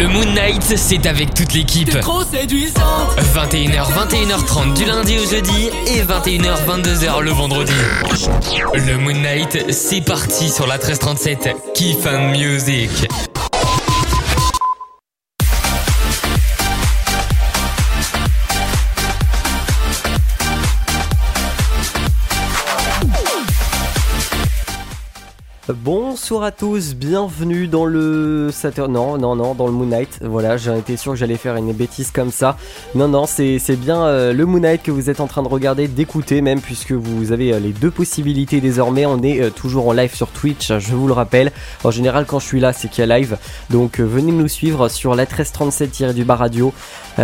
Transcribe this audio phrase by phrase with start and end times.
[0.00, 1.90] Le Moon Knight, c'est avec toute l'équipe.
[2.00, 7.74] trop séduisante 21h, 21h30 du lundi au jeudi et 21h, 22h le vendredi.
[8.72, 11.54] Le Moon Knight, c'est parti sur la 1337.
[11.74, 13.08] Kiff and Music.
[25.72, 28.92] Bonsoir à tous, bienvenue dans le Saturn.
[28.92, 30.18] Non, non, non, dans le Moon Knight.
[30.22, 32.56] Voilà, j'ai été sûr que j'allais faire une bêtise comme ça.
[32.94, 35.86] Non, non, c'est bien euh, le Moon Knight que vous êtes en train de regarder,
[35.86, 39.06] d'écouter même, puisque vous avez euh, les deux possibilités désormais.
[39.06, 41.52] On est euh, toujours en live sur Twitch, je vous le rappelle.
[41.84, 43.36] En général, quand je suis là, c'est qu'il y a live.
[43.68, 46.72] Donc venez nous suivre sur la 1337 bar radio.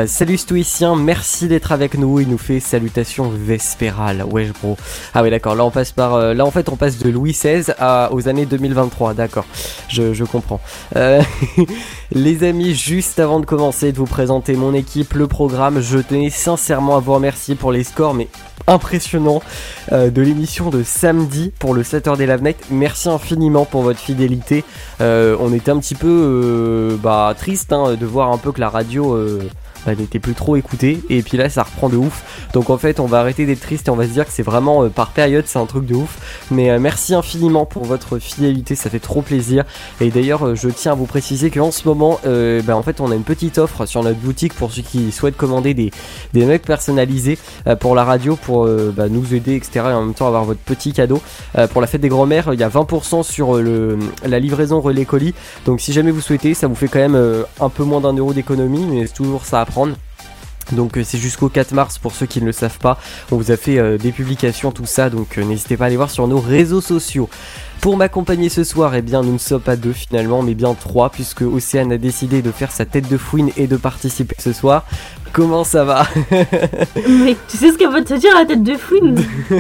[0.06, 2.20] salut stoïcien, merci d'être avec nous.
[2.20, 4.24] Il nous fait salutations vespérales.
[4.30, 4.76] Ouais, bro.
[5.14, 5.54] Ah oui, d'accord.
[5.54, 6.34] Là, on passe par.
[6.34, 7.72] là, en fait, on passe de Louis XVI
[8.10, 9.46] aux années 2023, d'accord,
[9.88, 10.60] je, comprends.
[10.96, 11.22] Euh,
[12.12, 16.30] les amis, juste avant de commencer de vous présenter mon équipe, le programme, je tenais
[16.30, 18.28] sincèrement à vous remercier pour les scores, mais
[18.66, 19.40] impressionnants
[19.92, 22.58] euh, de l'émission de samedi pour le Saturday Love Night.
[22.70, 24.64] Merci infiniment pour votre fidélité.
[25.00, 28.68] Euh, on était un petit peu bah, triste hein, de voir un peu que la
[28.68, 29.16] radio
[29.86, 31.02] elle n'était plus trop écoutée.
[31.10, 32.48] Et puis là ça reprend de ouf.
[32.52, 34.42] Donc en fait on va arrêter d'être triste et on va se dire que c'est
[34.42, 36.18] vraiment euh, par période c'est un truc de ouf.
[36.50, 38.74] Mais euh, merci infiniment pour votre fidélité.
[38.74, 39.64] Ça fait trop plaisir.
[40.00, 43.10] Et d'ailleurs euh, je tiens à vous préciser qu'en ce moment bah, en fait on
[43.10, 45.90] a une petite offre sur notre boutique pour ceux qui souhaitent commander des,
[46.32, 47.38] des mecs personnalisés
[47.80, 50.92] pour la radio pour bah, nous aider etc et en même temps avoir votre petit
[50.92, 51.20] cadeau.
[51.70, 55.34] Pour la fête des grands-mères il y a 20% sur le, la livraison relais colis.
[55.64, 58.32] Donc si jamais vous souhaitez ça vous fait quand même un peu moins d'un euro
[58.32, 59.66] d'économie mais c'est toujours ça à
[60.72, 62.98] donc euh, c'est jusqu'au 4 mars pour ceux qui ne le savent pas.
[63.30, 65.96] On vous a fait euh, des publications, tout ça, donc euh, n'hésitez pas à aller
[65.96, 67.28] voir sur nos réseaux sociaux.
[67.80, 71.10] Pour m'accompagner ce soir, eh bien nous ne sommes pas deux finalement, mais bien trois,
[71.10, 74.84] puisque Océane a décidé de faire sa tête de fouine et de participer ce soir.
[75.32, 76.06] Comment ça va?
[76.30, 79.22] Mais tu sais ce qu'elle va te dire la tête de fouine?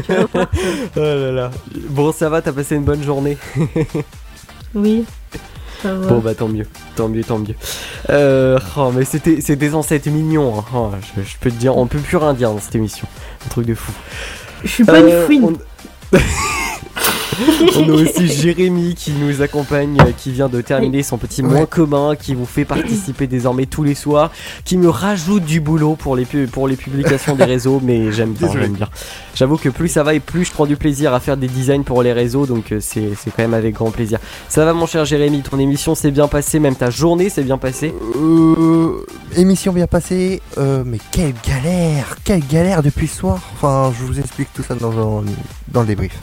[0.96, 1.50] Oh là là.
[1.90, 3.36] Bon ça va, t'as passé une bonne journée
[4.74, 5.04] Oui.
[5.84, 7.54] Bon bah tant mieux, tant mieux, tant mieux.
[8.10, 10.58] Euh, oh, mais c'était, c'était censé être mignon.
[10.58, 10.64] Hein.
[10.74, 13.06] Oh, je, peux te dire, on peut plus rien dire dans cette émission.
[13.44, 13.92] Un truc de fou.
[14.64, 15.56] Je suis pas une euh, fouine.
[16.12, 16.18] On
[17.90, 22.16] a aussi Jérémy qui nous accompagne, euh, qui vient de terminer son petit moins commun,
[22.16, 24.30] qui vous fait participer désormais tous les soirs,
[24.64, 28.50] qui me rajoute du boulot pour les, pour les publications des réseaux, mais j'aime bien,
[28.52, 28.88] j'aime bien.
[29.34, 31.82] J'avoue que plus ça va et plus je prends du plaisir à faire des designs
[31.82, 34.18] pour les réseaux, donc euh, c'est quand même avec grand plaisir.
[34.48, 37.58] Ça va mon cher Jérémy, ton émission s'est bien passée, même ta journée s'est bien
[37.58, 37.94] passée?
[38.16, 39.04] Euh,
[39.36, 43.38] Émission bien passée, euh, mais quelle galère, quelle galère depuis ce soir.
[43.54, 45.22] Enfin, je vous explique tout ça dans,
[45.68, 46.18] dans le débrief.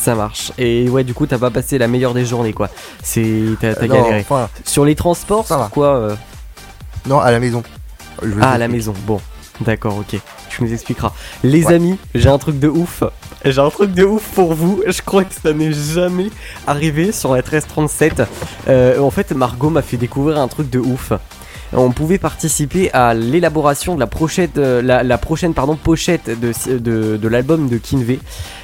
[0.00, 0.50] Ça marche.
[0.56, 2.70] Et ouais, du coup, t'as pas passé la meilleure des journées, quoi.
[3.02, 4.24] C'est t'as euh, galéré.
[4.64, 5.68] Sur les transports, ça va.
[5.70, 6.16] quoi euh
[7.06, 7.62] Non, à la maison.
[8.40, 8.94] ah, à la maison.
[9.06, 9.20] Bon,
[9.60, 10.18] d'accord, ok.
[10.48, 11.12] Tu nous expliqueras.
[11.44, 13.04] Les amis, j'ai un truc de ouf.
[13.44, 14.82] J'ai un truc de ouf pour vous.
[14.86, 16.30] Je crois que ça n'est jamais
[16.66, 18.22] arrivé sur la 1337.
[18.68, 21.12] Euh, en fait, Margot m'a fait découvrir un truc de ouf
[21.72, 27.28] on pouvait participer à l'élaboration de la prochaine, euh, la, prochaine pardon, pochette de, de,
[27.28, 28.18] l'album de Kinvey.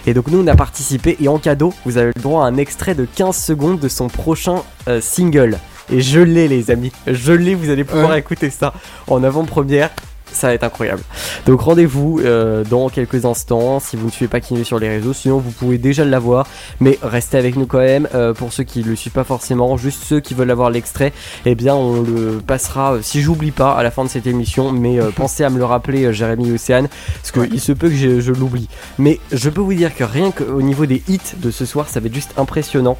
[0.07, 2.57] Et donc nous on a participé et en cadeau vous avez le droit à un
[2.57, 5.59] extrait de 15 secondes de son prochain euh, single.
[5.93, 8.75] Et je l'ai les amis, je l'ai, vous allez pouvoir écouter ça
[9.07, 9.91] en avant-première
[10.33, 11.03] ça va être incroyable.
[11.47, 15.13] Donc rendez-vous euh, dans quelques instants si vous ne suivez pas Kinvé sur les réseaux,
[15.13, 16.47] sinon vous pouvez déjà l'avoir,
[16.81, 18.09] mais restez avec nous quand même.
[18.15, 21.13] Euh, pour ceux qui ne le suivent pas forcément, juste ceux qui veulent avoir l'extrait,
[21.45, 24.73] eh bien on le passera, euh, si j'oublie pas, à la fin de cette émission,
[24.73, 26.89] mais pensez à me le rappeler Jérémy Océane,
[27.23, 28.69] parce qu'il se peut que je, je l'oublie.
[28.99, 32.01] Mais je peux vous dire que rien qu'au niveau des hits de ce soir, ça
[32.01, 32.99] va être juste impressionnant.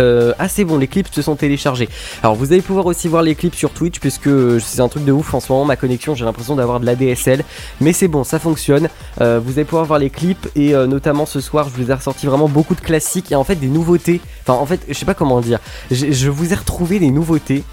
[0.00, 1.88] Euh, ah c'est bon, les clips se sont téléchargés.
[2.22, 5.12] Alors vous allez pouvoir aussi voir les clips sur Twitch puisque c'est un truc de
[5.12, 7.44] ouf en ce moment, ma connexion j'ai l'impression d'avoir de la DSL.
[7.80, 8.88] Mais c'est bon, ça fonctionne.
[9.20, 11.94] Euh, vous allez pouvoir voir les clips et euh, notamment ce soir je vous ai
[11.94, 14.20] ressorti vraiment beaucoup de classiques et en fait des nouveautés.
[14.42, 15.58] Enfin en fait je sais pas comment dire.
[15.90, 17.64] Je vous ai retrouvé des nouveautés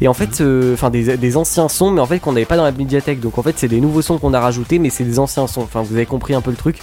[0.00, 0.74] et en fait, mhm.
[0.74, 3.20] enfin des, anciens sons, mais en fait qu'on n'avait pas dans la médiathèque.
[3.20, 5.62] Donc en fait, c'est des nouveaux sons qu'on a rajoutés, mais c'est des anciens sons.
[5.62, 6.78] Enfin, vous avez compris un peu le truc.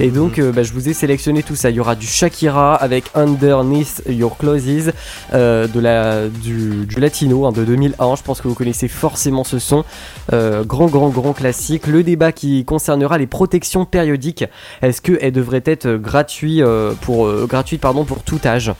[0.00, 0.44] Et donc, mhm.
[0.44, 1.70] euh, bah, je vous ai sélectionné tout ça.
[1.70, 4.92] Il y aura du Shakira avec Underneath Your Clothes,
[5.32, 8.16] euh, de la, du, latino hein, de 2001.
[8.16, 9.84] Je pense que vous connaissez forcément ce son.
[10.32, 11.86] Euh, grand, grand, grand classique.
[11.86, 14.44] Le débat qui concernera les protections périodiques.
[14.82, 16.64] Est-ce qu'elles devraient être gratuites
[17.02, 18.72] pour, gratuites, pardon, pour tout âge?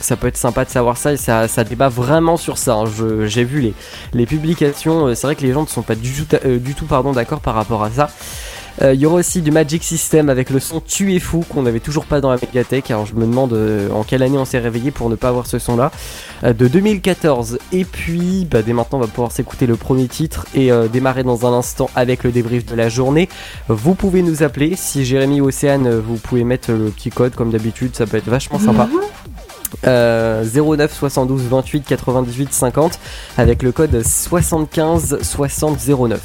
[0.00, 2.74] Ça peut être sympa de savoir ça et ça, débat vraiment sur ça.
[2.74, 2.84] Hein.
[3.24, 3.72] J'ai vu
[4.12, 6.58] les, publications, euh, c'est vrai que les gens ne sont pas du tout, euh,
[6.88, 8.10] pardon, d'accord par rapport à ça.
[8.82, 11.62] Euh, Il y aura aussi du Magic System avec le son Tu es fou qu'on
[11.62, 12.90] n'avait toujours pas dans la médiathèque.
[12.90, 13.58] Alors je me demande
[13.90, 15.90] en quelle année on s'est réveillé pour ne pas avoir ce son là.
[16.42, 17.58] De 2014.
[17.72, 21.46] Et puis bah, dès maintenant on va pouvoir s'écouter le premier titre et démarrer dans
[21.46, 23.30] un instant avec le débrief de la journée.
[23.68, 24.74] Vous pouvez nous appeler.
[24.76, 28.58] Si Jérémy Océane, vous pouvez mettre le petit code comme d'habitude, ça peut être vachement
[28.58, 28.90] sympa.
[29.86, 32.98] Euh, 09 72 28 98 50
[33.36, 35.78] avec le code 75 60
[36.08, 36.20] 09.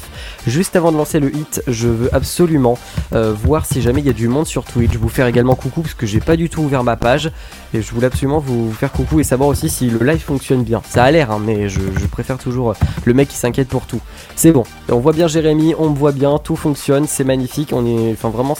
[0.46, 2.78] Juste avant de lancer le hit, je veux absolument
[3.12, 5.82] euh, voir si jamais il y a du monde sur Twitch, vous faire également coucou
[5.82, 7.30] parce que j'ai pas du tout ouvert ma page
[7.74, 10.82] et je voulais absolument vous faire coucou et savoir aussi si le live fonctionne bien.
[10.88, 12.74] Ça a l'air, hein, mais je, je préfère toujours euh,
[13.04, 14.00] le mec qui s'inquiète pour tout.
[14.36, 17.70] C'est bon, on voit bien Jérémy, on me voit bien, tout fonctionne, c'est magnifique.
[17.72, 18.56] On est, enfin vraiment,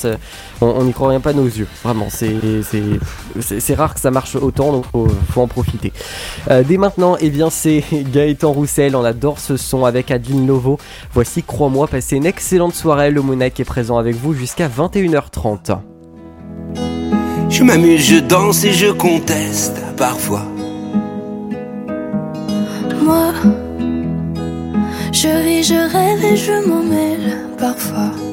[0.61, 1.67] on n'y croit rien pas nos yeux.
[1.83, 5.93] Vraiment, c'est rare que ça marche autant, donc faut, faut en profiter.
[6.51, 10.79] Euh, dès maintenant, eh bien c'est Gaëtan Roussel, on adore ce son avec Adeline Lovo.
[11.13, 13.11] Voici, crois-moi, passez une excellente soirée.
[13.11, 15.79] Le qui est présent avec vous jusqu'à 21h30.
[17.49, 20.45] Je m'amuse, je danse et je conteste parfois.
[23.03, 23.33] Moi,
[25.13, 28.32] je vis, je rêve et je m'en mêle parfois.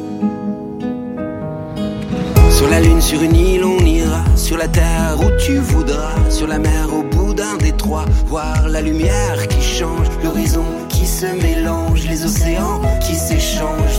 [2.59, 4.21] Sur la lune, sur une île, on ira.
[4.35, 6.29] Sur la terre où tu voudras.
[6.29, 8.03] Sur la mer, au bout d'un détroit.
[8.25, 10.07] Voir la lumière qui change.
[10.21, 12.06] L'horizon qui se mélange.
[12.06, 13.99] Les océans qui s'échangent.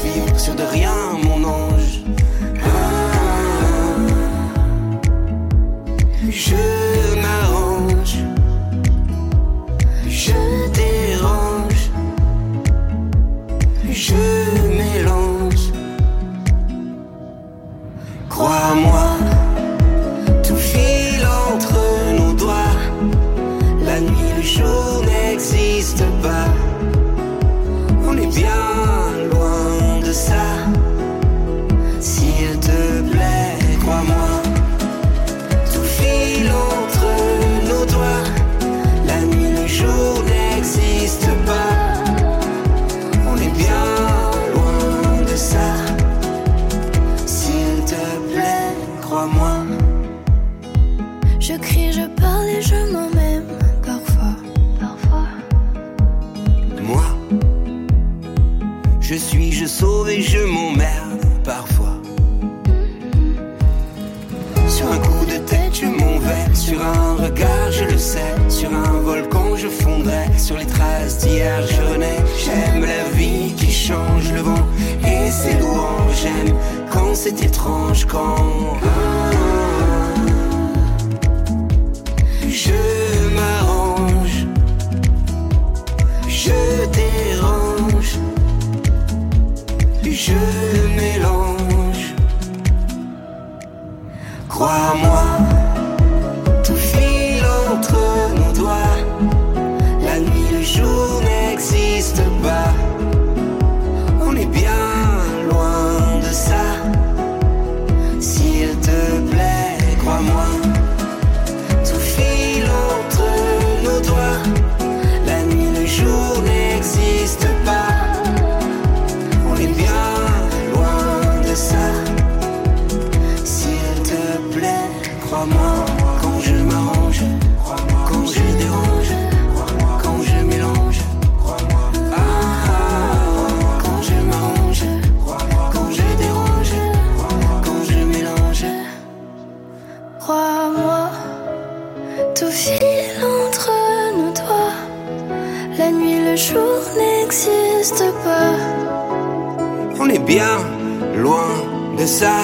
[152.11, 152.39] Ça.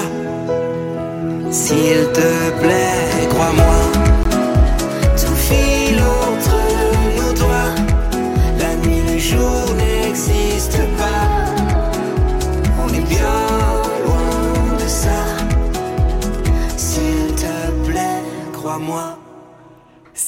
[1.51, 2.29] S'il te
[2.61, 2.86] plaît,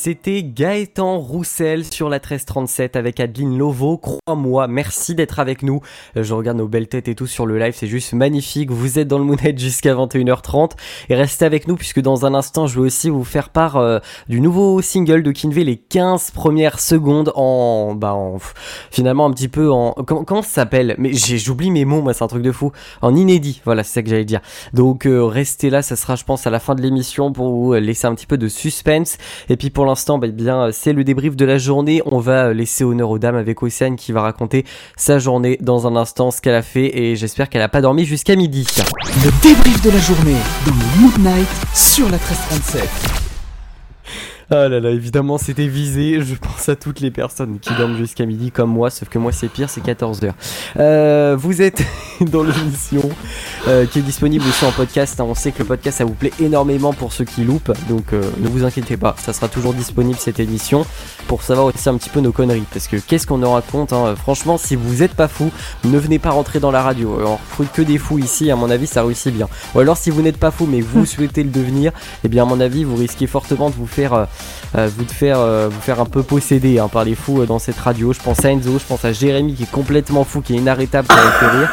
[0.09, 3.99] C'était Gaëtan Roussel sur la 1337 avec Adeline Lovo.
[3.99, 5.81] Crois-moi, merci d'être avec nous.
[6.17, 8.71] Euh, Je regarde nos belles têtes et tout sur le live, c'est juste magnifique.
[8.71, 10.71] Vous êtes dans le Moonhead jusqu'à 21h30
[11.09, 13.99] et restez avec nous puisque dans un instant, je vais aussi vous faire part euh,
[14.27, 18.39] du nouveau single de Kinvey, les 15 premières secondes en, bah, en
[18.89, 20.95] finalement un petit peu en, comment, ça s'appelle?
[20.97, 22.71] Mais j'oublie mes mots, moi, c'est un truc de fou.
[23.03, 24.41] En inédit, voilà, c'est ça que j'allais dire.
[24.73, 27.73] Donc euh, restez là, ça sera, je pense, à la fin de l'émission pour vous
[27.75, 29.19] laisser un petit peu de suspense.
[29.49, 32.01] Et puis pour l'instant, bah, eh bien, c'est le débrief de la journée.
[32.05, 34.65] On va euh, laisser honneur aux dames avec Océane qui va raconter
[34.95, 38.05] sa journée dans un instant, ce qu'elle a fait et j'espère qu'elle a pas dormi
[38.05, 38.65] jusqu'à midi.
[39.23, 43.28] Le débrief de la journée dans le Mood Night sur la 1337.
[44.51, 46.21] Ah là là, évidemment, c'était visé.
[46.21, 49.31] Je pense à toutes les personnes qui dorment jusqu'à midi comme moi, sauf que moi,
[49.31, 50.31] c'est pire, c'est 14h.
[50.79, 51.83] Euh, vous êtes
[52.21, 53.07] dans l'émission
[53.67, 55.19] euh, qui est disponible aussi en podcast.
[55.19, 55.25] hein.
[55.27, 57.71] On sait que le podcast, ça vous plaît énormément pour ceux qui loupent.
[57.89, 60.83] Donc, euh, ne vous inquiétez pas, ça sera toujours disponible cette émission
[61.27, 62.65] pour savoir aussi un petit peu nos conneries.
[62.73, 64.15] Parce que qu'est-ce qu'on en raconte hein.
[64.15, 65.51] Franchement, si vous êtes pas fou,
[65.83, 67.19] ne venez pas rentrer dans la radio.
[67.23, 68.49] On recrute que des fous ici.
[68.49, 69.47] À mon avis, ça réussit bien.
[69.75, 71.91] Ou alors, si vous n'êtes pas fou, mais vous souhaitez le devenir,
[72.23, 74.27] eh bien, à mon avis, vous risquez fortement de vous faire.
[74.77, 77.45] Euh, vous, de faire, euh, vous faire un peu posséder hein, par les fous euh,
[77.45, 78.13] dans cette radio.
[78.13, 81.07] Je pense à Enzo, je pense à Jérémy qui est complètement fou, qui est inarrêtable,
[81.07, 81.69] qui va fait rire.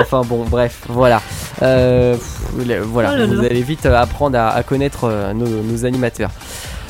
[0.00, 1.20] Enfin bon, bref, voilà.
[1.62, 2.16] Euh,
[2.84, 3.48] voilà, Oh là vous là.
[3.50, 6.30] allez vite apprendre à, à connaître nos, nos animateurs.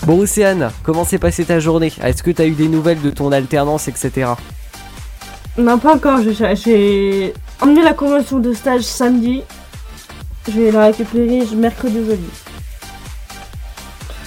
[0.06, 1.92] Bon, Océane, comment s'est passée ta journée?
[2.02, 4.32] Est-ce que tu as eu des nouvelles de ton alternance, etc.
[5.56, 6.18] Non, pas encore.
[6.22, 9.42] J'ai- emmené la convention de stage samedi.
[10.48, 12.28] Je vais la récupérer mercredi jeudi.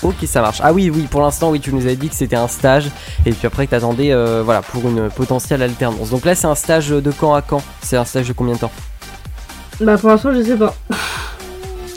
[0.03, 0.59] Ok, ça marche.
[0.63, 2.89] Ah oui, oui, pour l'instant, oui, tu nous avais dit que c'était un stage,
[3.25, 6.09] et puis après, que t'attendais, euh, voilà, pour une potentielle alternance.
[6.11, 7.61] Donc là, c'est un stage de quand à quand?
[7.81, 8.71] C'est un stage de combien de temps?
[9.81, 10.75] Bah, pour l'instant, je sais pas.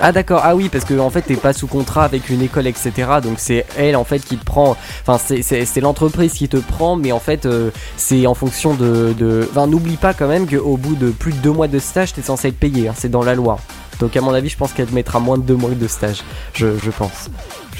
[0.03, 2.67] Ah d'accord, ah oui, parce que en fait t'es pas sous contrat avec une école,
[2.67, 2.93] etc.
[3.23, 4.75] Donc c'est elle en fait qui te prend,
[5.07, 9.15] enfin c'est- l'entreprise qui te prend, mais en fait euh, c'est en fonction de...
[9.19, 9.47] de...
[9.51, 12.23] Enfin n'oublie pas quand même qu'au bout de plus de deux mois de stage t'es
[12.23, 13.59] censé être payé, hein, c'est dans la loi.
[13.99, 16.23] Donc à mon avis je pense qu'elle te mettra moins de deux mois de stage,
[16.55, 17.29] je, je pense.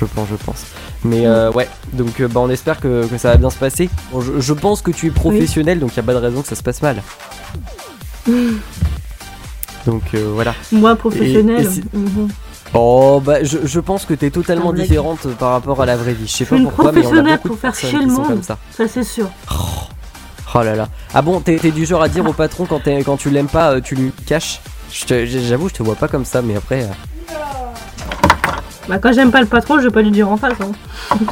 [0.01, 0.65] Je pense, je pense.
[1.05, 3.91] Mais euh, ouais, donc euh, bah, on espère que, que ça va bien se passer.
[4.13, 6.49] Bon, je, je pense que tu es professionnel, donc il a pas de raison que
[6.49, 7.03] ça se passe mal.
[9.87, 10.55] Donc euh, voilà.
[10.73, 11.67] Moi, professionnel.
[11.71, 12.29] Si- mhm.
[12.73, 16.27] Oh bah je, je pense que t'es totalement différente par rapport à la vraie vie.
[16.29, 18.27] Je sais pas pourquoi, mais on a beaucoup de pour faire personnes chier le monde.
[18.29, 18.59] comme ça.
[18.77, 19.29] Ça, c'est sûr.
[20.55, 20.89] Oh là là.
[21.15, 23.95] Ah bon, t'es du genre à dire au patron quand, quand tu l'aimes pas, tu
[23.97, 24.61] lui caches?
[24.93, 26.83] Je J'avoue, je te vois pas comme ça, mais après.
[26.83, 27.35] euh,
[28.89, 30.55] Bah, quand j'aime pas le patron, je vais pas lui dire en face.
[30.61, 31.17] Hein.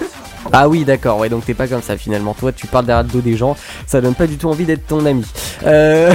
[0.50, 2.32] Ah oui, d'accord, ouais, donc t'es pas comme ça finalement.
[2.32, 3.54] Toi, tu parles derrière le dos des gens,
[3.86, 5.26] ça donne pas du tout envie d'être ton ami.
[5.66, 6.10] Euh.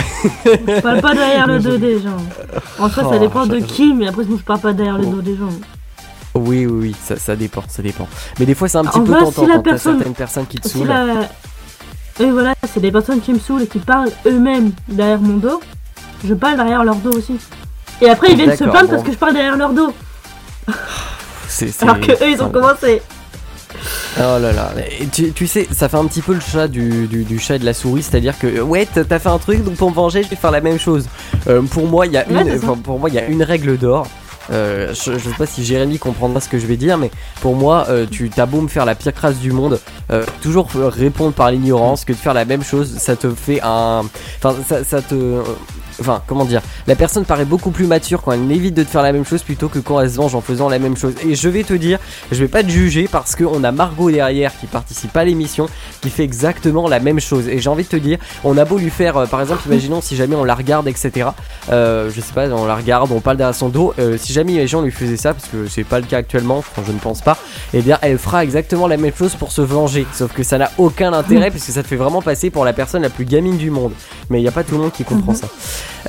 [0.45, 2.17] Je parle pas derrière le dos des gens.
[2.79, 5.35] En ça Oh, dépend de qui, mais après, je parle pas derrière le dos des
[5.35, 5.49] gens.
[6.33, 8.07] Oui, oui, oui, ça, ça dépend, ça dépend.
[8.39, 9.97] Mais des fois, c'est un petit En peu vrai, tentant si la quand t'as personne-
[9.97, 10.87] certaines personnes qui te Si saoulent.
[10.87, 11.05] la...
[12.25, 15.61] Et voilà, c'est des personnes qui me saoulent et qui parlent eux-mêmes derrière mon dos.
[16.25, 17.37] Je parle derrière leur dos aussi.
[18.01, 18.95] Et après, ils viennent se plaindre bon.
[18.95, 19.93] parce que je parle derrière leur dos.
[21.53, 23.01] C'est- Alors que eux, ils ont commencé.
[24.17, 24.72] Oh là là,
[25.12, 27.60] tu, tu sais, ça fait un petit peu le chat du, du, du chat et
[27.60, 30.29] de la souris, c'est-à-dire que ouais, t'as fait un truc, donc pour me venger, je
[30.29, 31.07] vais faire la même chose.
[31.48, 34.07] Euh, pour moi, il y a une, pour moi, il y a une règle d'or.
[34.51, 37.10] Euh, je, je sais pas si Jérémy comprendra ce que je vais dire, mais
[37.41, 39.79] pour moi, euh, tu t'as beau me faire la pire crasse du monde,
[40.12, 44.03] euh, toujours répondre par l'ignorance que de faire la même chose, ça te fait un,
[44.43, 45.41] enfin, ça, ça te,
[46.00, 49.03] enfin, comment dire, la personne paraît beaucoup plus mature quand elle évite de te faire
[49.03, 51.13] la même chose plutôt que quand elle se venge en faisant la même chose.
[51.27, 52.00] Et je vais te dire,
[52.31, 55.67] je vais pas te juger parce qu'on a Margot derrière qui participe à l'émission
[56.01, 57.47] qui fait exactement la même chose.
[57.47, 60.01] Et j'ai envie de te dire, on a beau lui faire, euh, par exemple, imaginons
[60.01, 61.29] si jamais on la regarde, etc.
[61.71, 63.93] Euh, je sais pas, on la regarde, on parle derrière son dos.
[64.00, 66.57] euh, si jamais les gens lui faisaient ça, parce que c'est pas le cas actuellement,
[66.57, 67.38] enfin, je ne pense pas,
[67.73, 70.05] eh bien elle fera exactement la même chose pour se venger.
[70.13, 72.73] Sauf que ça n'a aucun intérêt parce que ça te fait vraiment passer pour la
[72.73, 73.93] personne la plus gamine du monde.
[74.29, 75.47] Mais il n'y a pas tout le monde qui comprend ça.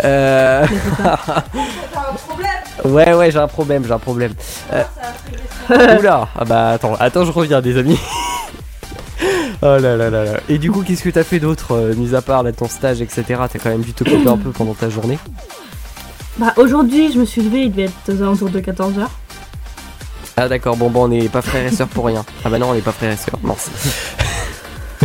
[0.05, 0.67] Euh...
[2.85, 4.33] ouais, ouais, j'ai un problème, j'ai un problème.
[4.73, 7.99] Euh, Oula, ah bah attends, attends, je reviens, des amis.
[9.63, 10.41] oh là là là là.
[10.49, 13.01] Et du coup, qu'est-ce que t'as fait d'autre, euh, mis à part là, ton stage,
[13.01, 13.25] etc.
[13.29, 15.19] T'as quand même dû t'occuper un peu pendant ta journée?
[16.39, 19.07] Bah, aujourd'hui, je me suis levée, il devait être aux alentours de 14h.
[20.37, 22.25] Ah d'accord, bon, bon, on n'est pas frères et sœurs pour rien.
[22.45, 23.39] Ah bah non, on n'est pas frères et sœurs.
[23.45, 23.55] Non.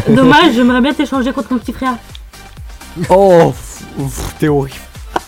[0.07, 1.93] Dommage, j'aimerais bien t'échanger contre mon petit frère.
[3.09, 3.53] Oh,
[4.39, 4.75] t'es horrible.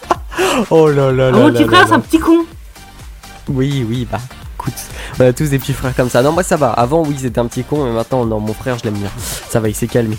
[0.70, 1.38] oh là là là.
[1.38, 2.46] Ah, mon là petit là frère, c'est un petit con.
[3.50, 4.20] Oui, oui, bah
[4.56, 4.74] écoute,
[5.20, 6.22] on a tous des petits frères comme ça.
[6.22, 6.72] Non, moi ça va.
[6.72, 9.12] Avant, oui, c'était un petit con, mais maintenant, non, mon frère, je l'aime bien.
[9.50, 10.18] Ça va, il s'est calmé.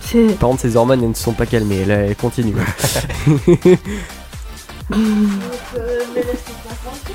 [0.00, 0.38] C'est.
[0.38, 1.82] Par contre, ses hormones, elles ne sont pas calmées.
[1.82, 2.56] Elles, elles continuent.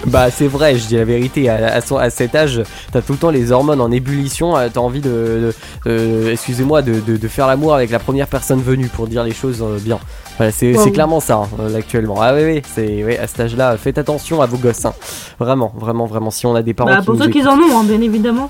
[0.07, 1.49] bah, c'est vrai, je dis la vérité.
[1.49, 2.61] À, à son- à cet âge,
[2.91, 4.55] t'as tout le temps les hormones en ébullition.
[4.57, 5.53] euh, T'as envie de,
[5.85, 9.33] de- de- excusez-moi, de, de- faire l'amour avec la première personne venue pour dire les
[9.33, 9.99] choses euh, bien.
[10.37, 12.17] Voilà, c'est clairement ça hein, actuellement.
[12.21, 14.85] Ah oui, oui, c'est ouais, à cet âge-là, faites attention à vos gosses.
[14.85, 14.93] hein.
[15.39, 16.29] Vraiment, vraiment, vraiment.
[16.29, 18.49] Si on a des parents Bah, qui pour ceux qui en ont, hein, bien évidemment.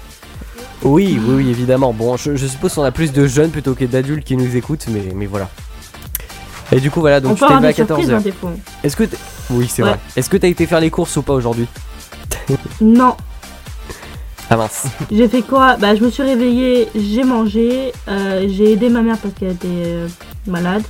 [0.84, 1.94] oui, oui, oui, évidemment.
[1.94, 4.86] Bon, je, je suppose qu'on a plus de jeunes plutôt que d'adultes qui nous écoutent,
[4.90, 5.50] mais, mais voilà.
[6.72, 8.32] Et du coup, voilà, On donc tu t'es levé à des surprises, 14h.
[8.48, 8.50] hein.
[8.84, 9.04] Est-ce que.
[9.04, 9.18] t'es-
[9.52, 9.90] Oui, c'est Ouais.
[9.90, 10.00] vrai.
[10.16, 11.68] Est-ce que t'as été faire les courses ou pas aujourd'hui?
[12.82, 13.16] Non.
[14.50, 14.86] Ah mince.
[15.12, 15.76] J'ai fait quoi?
[15.78, 19.68] Bah, je me suis réveillée, j'ai mangé, euh, j'ai aidé ma mère parce qu'elle était
[19.68, 20.08] euh,
[20.48, 20.84] malade.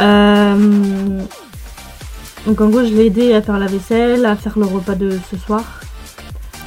[0.00, 1.20] Euh,
[2.46, 5.18] donc, en gros, je l'ai aidé à faire la vaisselle, à faire le repas de
[5.30, 5.62] ce soir.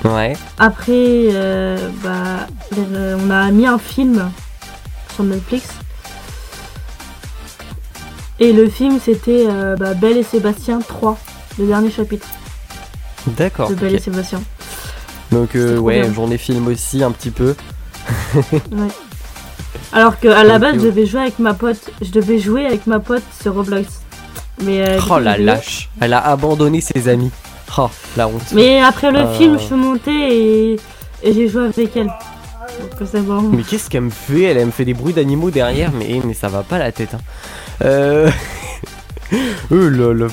[0.05, 0.37] Ouais.
[0.57, 4.31] Après, euh, bah, on a mis un film
[5.13, 5.67] sur Netflix.
[8.39, 11.17] Et le film, c'était euh, bah, Belle et Sébastien 3,
[11.59, 12.27] le dernier chapitre
[13.25, 13.69] D'accord.
[13.69, 14.41] de Belle et Sébastien.
[15.31, 16.13] Donc euh, ouais, bien.
[16.13, 17.55] journée film aussi un petit peu.
[18.53, 18.87] Ouais.
[19.91, 21.91] Alors que à la base, je devais jouer avec ma pote.
[22.01, 24.01] Je devais jouer avec ma pote sur Roblox.
[24.63, 25.89] Mais, euh, Oh la lâche.
[25.99, 27.31] Elle a abandonné ses amis.
[27.77, 28.53] Oh la honte.
[28.53, 30.79] Mais après le film, je suis montée et,
[31.23, 32.07] et j'ai joué avec elle.
[32.07, 33.41] Donc c'est bon.
[33.41, 34.43] Mais qu'est-ce qu'elle me fait?
[34.43, 37.13] Elle, elle me fait des bruits d'animaux derrière, mais, mais ça va pas la tête.
[37.13, 37.21] Hein.
[37.83, 38.29] Euh...
[39.71, 40.27] euh, là.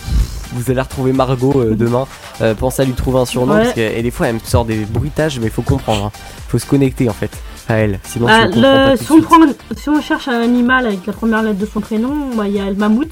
[0.52, 2.06] Vous allez retrouver Margot euh, demain.
[2.40, 3.62] Euh, pensez à lui trouver un surnom Ouais.
[3.62, 6.04] parce que et des fois elle me sort des bruitages, mais faut comprendre.
[6.06, 6.12] hein.
[6.48, 7.30] Faut se connecter en fait
[7.68, 7.98] à elle.
[8.04, 9.38] Sinon Ah, tu le comprends pas le, tout si, on prend-
[9.76, 12.60] si on cherche un animal avec la première lettre de son prénom, bah, il y
[12.60, 13.10] a le mammouth.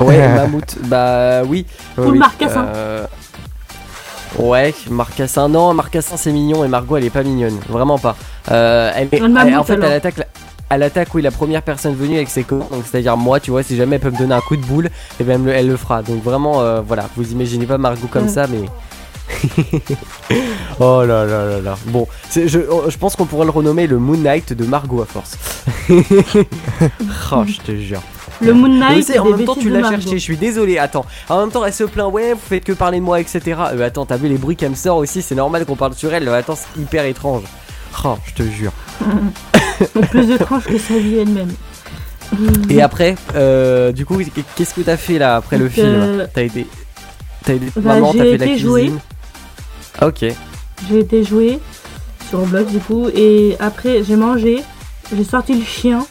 [0.00, 0.76] Ouais, mammouth.
[0.84, 1.64] Bah oui.
[1.96, 2.64] Ou oui, le marcassin.
[2.66, 3.06] Euh,
[4.38, 5.48] Ouais, marcassin.
[5.48, 8.14] Non, marcassin c'est mignon et Margot elle est pas mignonne, vraiment pas.
[8.50, 9.86] Euh, elle, est- Le mammouth, elle- en fait, alors.
[9.86, 10.18] elle attaque.
[10.18, 10.26] la-
[10.72, 13.62] Elle attaque, oui, la première personne venue avec ses copains, donc c'est-à-dire moi, tu vois,
[13.64, 15.76] si jamais elle peut me donner un coup de boule, et elle, me- elle le
[15.76, 16.02] fera.
[16.02, 18.28] Donc vraiment, euh, voilà, vous imaginez pas Margot comme Ouais.
[18.28, 18.60] ça, mais.
[20.80, 21.76] oh là là là là.
[21.86, 25.06] Bon, je, oh, je pense qu'on pourrait le renommer le Moon Knight de Margot à
[25.06, 25.36] force.
[25.90, 28.02] oh, je te jure.
[28.40, 29.10] Le Moon Knight.
[29.18, 30.78] en même temps, tu l'as cherché, je suis désolé.
[30.78, 33.40] Attends, en même temps, elle se plaint, ouais, vous faites que parler de moi, etc.
[33.72, 36.12] Euh, attends, t'as vu les bruits qu'elle me sort aussi, c'est normal qu'on parle sur
[36.14, 36.26] elle.
[36.28, 37.42] Euh, Attends, c'est hyper étrange.
[38.04, 38.72] Oh, je te jure.
[40.10, 41.50] Plus étrange que sa vie elle-même.
[42.68, 44.18] Et après, euh, du coup,
[44.56, 46.66] qu'est-ce que t'as fait là après le film euh, T'as aidé.
[47.44, 48.66] T'as aidé bah, maman, t'as fait la été cuisine.
[48.66, 48.92] jouer.
[49.98, 50.24] Ah, Ok.
[50.88, 51.58] J'ai été jouer
[52.28, 54.62] sur Roblox du coup et après j'ai mangé,
[55.14, 56.06] j'ai sorti le chien,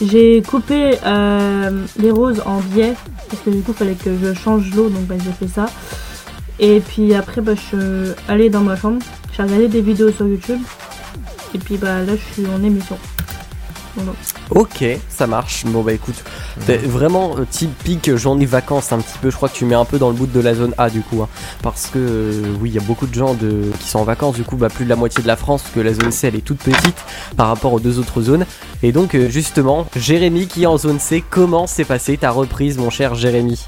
[0.00, 2.94] j'ai coupé euh, les roses en biais
[3.28, 5.66] parce que du coup fallait que je change l'eau donc bah, j'ai fait ça.
[6.60, 9.00] Et puis après bah, je suis allée dans ma chambre,
[9.36, 10.60] j'ai regardé des vidéos sur YouTube
[11.56, 12.98] et puis bah là je suis en émission.
[13.94, 14.12] Voilà.
[14.50, 15.64] Ok, ça marche.
[15.64, 16.22] Bon bah écoute,
[16.66, 19.30] t'es vraiment euh, typique journée vacances un petit peu.
[19.30, 21.00] Je crois que tu mets un peu dans le bout de la zone A du
[21.00, 21.28] coup, hein.
[21.62, 24.34] parce que euh, oui, il y a beaucoup de gens de, qui sont en vacances.
[24.34, 26.26] Du coup, bah plus de la moitié de la France, parce que la zone C
[26.26, 26.98] elle est toute petite
[27.38, 28.44] par rapport aux deux autres zones.
[28.82, 32.76] Et donc euh, justement, Jérémy qui est en zone C, comment s'est passée ta reprise,
[32.76, 33.66] mon cher Jérémy?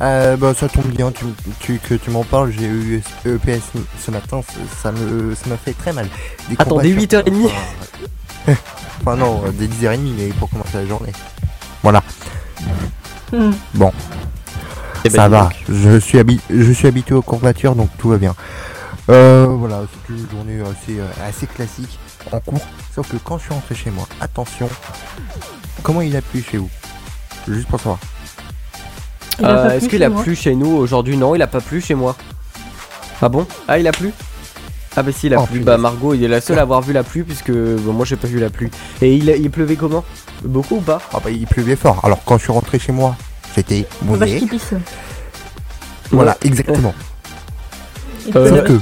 [0.00, 1.24] Euh, bah, ça tombe bien tu,
[1.60, 2.52] tu- que tu m'en parles.
[2.56, 4.40] J'ai eu EPS ce matin,
[4.82, 6.06] ça- me ça m'a fait très mal.
[6.48, 7.24] Des Attends, dès courbatures.
[7.24, 7.46] 8h30?
[8.46, 8.56] Enfin,
[9.00, 11.12] Enfin, non, euh, dès 10h30, mais pour commencer la journée.
[11.82, 12.02] Voilà,
[13.32, 13.50] Hmm.
[15.04, 15.50] Eh ben, ça va.
[15.68, 18.34] Je suis, habi- je suis habitué aux courbatures, donc tout va bien.
[19.10, 21.98] Euh, voilà, c'est une journée assez, euh, assez classique
[22.32, 22.66] en cours.
[22.94, 24.68] Sauf que quand je suis rentré chez moi, attention,
[25.82, 26.70] comment il a plu chez vous?
[27.46, 27.98] Juste pour savoir.
[29.42, 32.16] Euh, Est-ce qu'il a plu chez nous aujourd'hui Non, il a pas plu chez moi.
[33.22, 33.46] Ah bon?
[33.66, 34.12] Ah, il a plu?
[34.96, 35.60] Ah bah si, il a Oh, plu.
[35.60, 38.16] Bah Margot, il est la seule à avoir vu la pluie puisque bon, moi j'ai
[38.16, 38.70] pas vu la pluie.
[39.00, 40.04] Et il, il pleuvait comment?
[40.44, 41.00] Beaucoup ou pas?
[41.14, 42.00] Ah bah il pleuvait fort.
[42.04, 43.14] Alors quand je suis rentré chez moi,
[44.16, 44.40] vache mouillé.
[46.10, 46.94] Voilà, exactement.
[48.36, 48.78] Euh.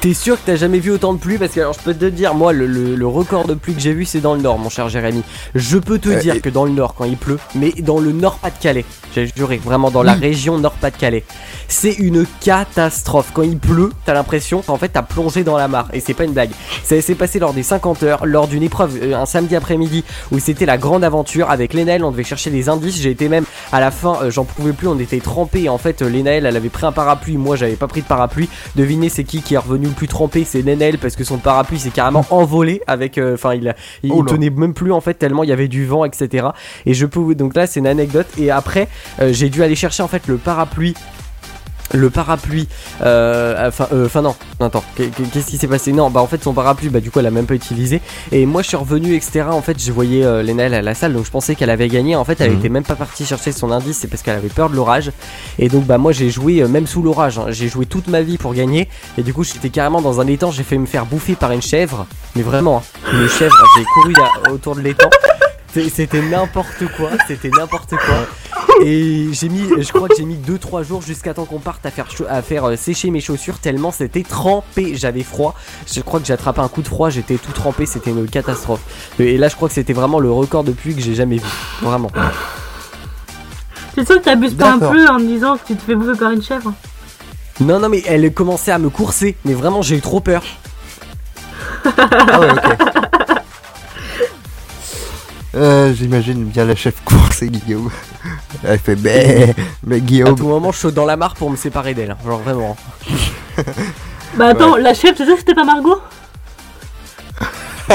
[0.00, 1.38] T'es sûr que t'as jamais vu autant de pluie?
[1.38, 3.80] Parce que alors je peux te dire, moi le, le- le record de pluie que
[3.80, 5.22] j'ai vu c'est dans le nord, mon cher Jérémy.
[5.54, 7.98] Je peux te Euh, dire et- que dans le nord quand il pleut, mais dans
[7.98, 11.24] le nord Pas-de-Calais, j'ai juré, vraiment dans la région nord Pas-de-Calais,
[11.68, 13.30] c'est une catastrophe.
[13.32, 16.24] Quand il pleut, t'as l'impression qu'en fait t'as plongé dans la mare et c'est pas
[16.24, 16.50] une blague.
[16.82, 20.38] Ça s'est passé lors des 50 heures, lors d'une épreuve euh, un samedi après-midi où
[20.38, 22.04] c'était la grande aventure avec Lénaël.
[22.04, 23.00] On devait chercher des indices.
[23.00, 24.88] J'ai été même à la fin, euh, j'en pouvais plus.
[24.88, 25.68] On était trempés.
[25.68, 27.36] En fait, Lénaël, elle avait pris un parapluie.
[27.36, 28.43] Moi, j'avais pas pris de parapluie.
[28.76, 31.78] Devinez, c'est qui qui est revenu le plus trempé C'est Lénaël parce que son parapluie
[31.78, 33.18] s'est carrément envolé avec.
[33.18, 35.68] euh, Enfin, il, il, Oh il tenait même plus en fait tellement il y avait
[35.68, 36.48] du vent, etc.
[36.86, 38.26] Et je peux donc là, c'est une anecdote.
[38.38, 38.88] Et après,
[39.20, 40.94] euh, j'ai dû aller chercher en fait le parapluie.
[41.94, 42.66] Le parapluie,
[43.02, 45.92] euh, enfin, euh, enfin non, attends, qu'est- qu'est-ce qui s'est passé?
[45.92, 48.00] Non, bah en fait son parapluie, bah du coup elle a même pas utilisé.
[48.32, 49.44] Et moi je suis revenu, etc.
[49.50, 52.16] En fait, je voyais euh, à la salle, donc je pensais qu'elle avait gagné.
[52.16, 52.58] En fait, elle Mhm.
[52.58, 55.12] était même pas partie chercher son indice, c'est parce qu'elle avait peur de l'orage.
[55.60, 57.46] Et donc bah moi j'ai joué euh, même sous l'orage, hein.
[57.50, 58.88] j'ai joué toute ma vie pour gagner.
[59.16, 61.62] Et du coup j'étais carrément dans un étang, j'ai fait me faire bouffer par une
[61.62, 63.54] chèvre, mais vraiment, hein, une chèvre.
[63.78, 65.10] J'ai couru là, autour de l'étang.
[65.74, 68.26] C'était n'importe quoi, c'était n'importe quoi.
[68.84, 71.90] Et j'ai mis, je crois que j'ai mis 2-3 jours jusqu'à temps qu'on parte à
[71.90, 75.54] faire, chaud- à faire euh, sécher mes chaussures tellement c'était trempé, j'avais froid.
[75.92, 78.80] Je crois que j'ai attrapé un coup de froid, j'étais tout trempé, c'était une catastrophe.
[79.18, 81.48] Et là je crois que c'était vraiment le record de pluie que j'ai jamais vu,
[81.82, 82.10] vraiment.
[83.94, 86.18] C'est sûr que t'abuses pas un peu en me disant que tu te fais bouffer
[86.18, 86.72] par une chèvre.
[87.60, 89.36] Non, non, mais elle commençait à me courser.
[89.44, 90.42] Mais vraiment, j'ai eu trop peur.
[91.84, 92.76] Ah ouais, ok.
[95.56, 97.90] Euh, J'imagine bien la chef course et Guillaume.
[98.64, 99.54] Elle fait mais,
[99.86, 100.36] mais À Guillaume.
[100.36, 102.16] tout moment, je saute dans la mare pour me séparer d'elle.
[102.24, 102.76] Genre vraiment.
[104.36, 106.00] Bah attends, la chef, sais que c'était pas Margot?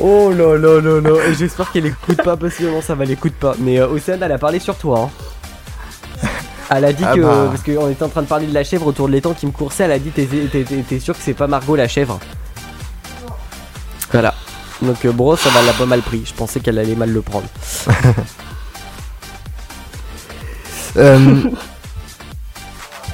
[0.00, 1.26] Oh là là là là.
[1.28, 3.54] Et j'espère qu'elle écoute pas parce que non, ça va l'écoute pas.
[3.58, 5.10] Mais euh, Océane, elle a parlé sur toi.
[6.22, 6.28] hein.
[6.70, 7.20] Elle a dit Ah que.
[7.20, 7.48] bah.
[7.50, 9.50] Parce qu'on était en train de parler de la chèvre autour de l'étang qui me
[9.52, 9.84] coursait.
[9.84, 12.18] Elle a dit t'es sûr que c'est pas Margot la chèvre?
[14.12, 14.34] Voilà.
[14.82, 16.22] Donc, euh, Bro, ça va, l'a pas mal pris.
[16.24, 17.46] Je pensais qu'elle allait mal le prendre.
[20.96, 21.44] Euh,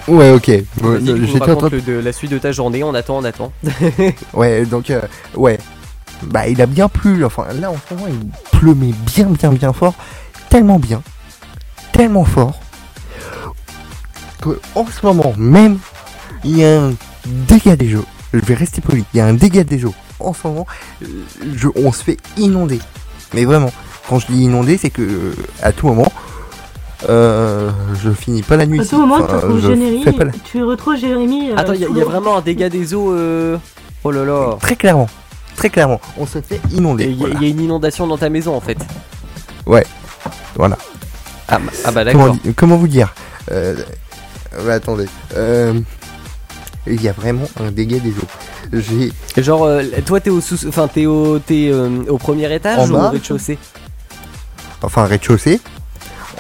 [0.09, 0.45] Ouais, ok.
[0.47, 2.85] J'étais en train de la suite de ta journée.
[2.85, 3.53] On attend, on attend.
[4.33, 5.03] Ouais, donc, euh,
[5.35, 5.59] ouais.
[6.23, 7.25] Bah, il a bien plu.
[7.25, 9.95] Enfin, là, en ce moment, il pleut, mais bien, bien, bien fort.
[10.49, 11.03] Tellement bien.
[11.93, 12.61] Tellement fort.
[14.41, 15.79] Que, en ce moment même,
[16.45, 18.07] il y a un dégât des eaux.
[18.33, 19.05] Je vais rester poli.
[19.13, 19.95] Il y a un dégât des eaux.
[20.21, 20.67] En ce moment,
[21.03, 22.81] je, on se fait inonder.
[23.35, 23.71] Mais vraiment,
[24.09, 26.11] quand je dis inonder, c'est que, à tout moment,
[27.09, 27.71] euh,
[28.03, 28.81] je finis pas la nuit.
[28.81, 30.03] À tout moment, tu Enfin, retrouves je Jérémy.
[30.05, 31.51] fais pas la- Tu retrouves Jérémy.
[31.51, 33.13] euh, Attends, il y, a- y vraiment un dégât des eaux.
[33.13, 33.59] euh,
[34.05, 34.57] Oh là là.
[34.61, 35.09] Très clairement.
[35.57, 36.01] Très clairement.
[36.19, 37.05] On se fait inonder.
[37.05, 37.41] Il y, a- voilà.
[37.41, 38.79] y a une inondation dans ta maison en fait.
[39.67, 40.79] Voilà.
[41.49, 42.53] Ah, bah- ah bah comment, d'accord.
[42.57, 43.15] comment vous dire?
[43.53, 43.77] Euh,
[44.65, 45.07] bah, Attendez.
[46.89, 48.73] Euh, il y a vraiment un dégât des eaux.
[48.73, 52.79] J'ai Genre, euh, toi t'es au sous, enfin t'es au, t'es euh, au premier étage
[52.79, 53.59] En ou bas au rez-de-chaussée?
[54.83, 55.61] Enfin rez-de-chaussée.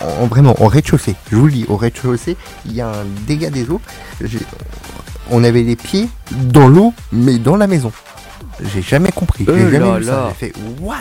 [0.02, 1.14] En, vraiment, au rez-de-chaussée.
[1.30, 3.80] Je vous le dis, au rez-de-chaussée, il y a un dégât des eaux.
[4.22, 4.38] J'ai-
[5.30, 7.90] On avait les pieds dans l'eau, mais dans la maison.
[8.72, 9.44] J'ai jamais compris.
[9.46, 10.28] J'ai Oh jamais là vu ça.
[10.40, 10.96] J'ai fait what?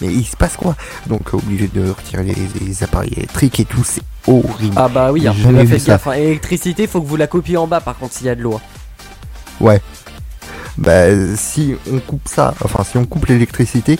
[0.00, 0.76] Mais il se passe quoi?
[1.06, 3.82] Donc obligé de retirer les, les appareils électriques et tout.
[3.84, 4.74] C'est horrible.
[4.76, 5.98] Ah bah oui, hein, J'ai jamais vu ça.
[6.04, 6.12] hein.
[6.12, 8.60] Électricité, faut que vous la copiez en bas par contre s'il y a de l'eau.
[9.60, 9.78] Hein.
[10.78, 13.98] Bah si on coupe ça, enfin si on coupe l'électricité,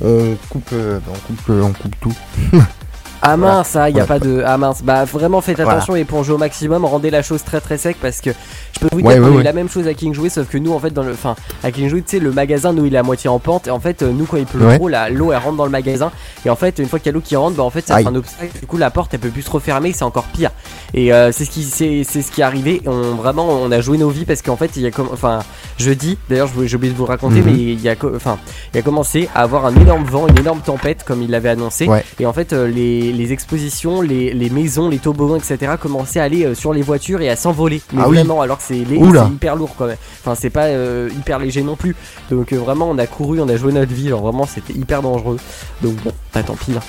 [0.00, 2.16] on coupe, euh, on coupe, euh, on coupe tout.
[3.24, 3.54] Ah Voilà.
[3.56, 4.06] mince, y a Voilà.
[4.06, 4.42] pas de.
[4.44, 5.72] Ah mince, bah vraiment faites Voilà.
[5.72, 8.30] attention et plongez au maximum, rendez la chose très très sec parce que
[8.74, 9.42] je peux vous dire Ouais, qu'on ouais, a eu ouais.
[9.44, 11.12] la même chose à King Jouet sauf que nous en fait dans le.
[11.12, 13.68] Enfin, à King Jouet, tu sais, le magasin nous il est à moitié en pente
[13.68, 16.10] et en fait euh, nous quand il pleut trop, l'eau elle rentre dans le magasin
[16.44, 17.98] et en fait une fois qu'il y a l'eau qui rentre, bah en fait ça
[17.98, 20.50] fait un obstacle, du coup la porte elle peut plus se refermer, c'est encore pire.
[20.94, 23.80] Et euh, c'est ce qui c'est c'est ce qui est arrivé, on vraiment on a
[23.80, 25.08] joué nos vies parce qu'en fait il y a comme.
[25.12, 25.40] Enfin,
[25.78, 27.44] jeudi, d'ailleurs j'ai oublié de vous raconter, Mhm.
[27.46, 27.94] mais il y a.
[28.16, 28.38] Enfin,
[28.74, 31.88] il a commencé à avoir un énorme vent, une énorme tempête comme il l'avait annoncé.
[32.18, 32.66] Et en fait, euh,
[33.12, 35.72] les, les expositions, les, les maisons, les toboggans, etc.
[35.80, 37.80] commençaient à aller euh, sur les voitures et à s'envoler.
[37.92, 38.16] Mais Ah oui.
[38.16, 39.96] vraiment, alors que c'est hyper lourd quand même.
[40.20, 41.94] Enfin, c'est pas euh, hyper léger non plus.
[42.30, 44.08] Donc euh, vraiment, on a couru, on a joué notre vie.
[44.08, 45.38] Genre vraiment, c'était hyper dangereux.
[45.82, 46.72] Donc bon, bah tant pis.
[46.76, 46.80] hein.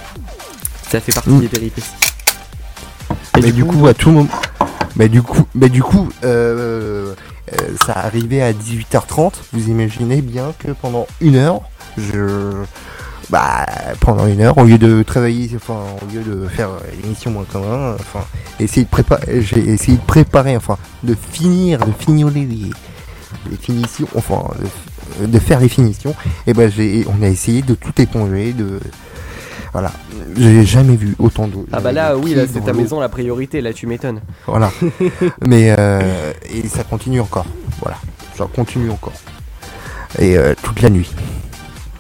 [0.90, 1.40] Ça fait partie Mm.
[1.42, 1.90] des péripéties.
[3.42, 4.30] mais du coup, à tout moment,
[4.96, 7.14] mais du coup, mais du coup, euh,
[7.86, 9.34] ça arrivait à 18h30.
[9.54, 11.62] Vous imaginez bien que pendant une heure,
[11.98, 12.54] je,
[13.34, 13.66] bah,
[14.00, 16.70] pendant une heure, au lieu de travailler, enfin, au lieu de faire
[17.02, 18.24] l'émission moins commun, enfin,
[18.60, 22.70] essayer de préparer, j'ai essayé de préparer, enfin, de finir, de fignoler les,
[23.50, 24.44] les finitions, enfin,
[25.20, 26.14] de, de faire les finitions.
[26.46, 28.80] Et ben, j'ai, on a essayé de tout éponger, de,
[29.72, 29.92] voilà,
[30.38, 31.66] j'ai jamais vu autant d'eau.
[31.72, 33.62] Ah bah là, oui, là c'est ta maison la priorité.
[33.62, 34.22] Là, tu m'étonnes.
[34.46, 34.72] Voilà.
[35.42, 37.48] Mais euh, et ça continue encore.
[37.82, 37.98] Voilà.
[38.38, 39.14] Ça continue encore.
[40.20, 41.10] Et euh, toute la nuit.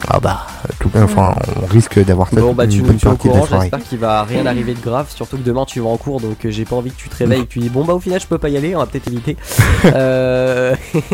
[0.09, 0.45] Ah bah,
[0.79, 3.81] tout, enfin, on risque d'avoir ça Bon bah une tu tiens au courant, la j'espère
[3.83, 6.51] qu'il va rien arriver de grave, surtout que demain tu vas en cours donc euh,
[6.51, 8.19] j'ai pas envie que tu te réveilles et que tu dis bon bah au final
[8.19, 9.37] je peux pas y aller, on va peut-être éviter.
[9.85, 10.75] euh...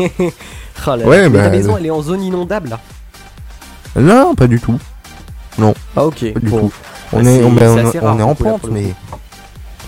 [0.86, 1.06] là là.
[1.06, 2.80] Ouais, Mais bah, ta maison le- elle est en zone inondable là
[3.96, 4.78] Non, pas du tout.
[5.96, 6.58] Ah ok, Pas du bon.
[6.60, 6.72] tout.
[7.12, 7.56] On Bah, est, c'est- on,
[7.92, 8.94] c'est on- est en là, pente, mais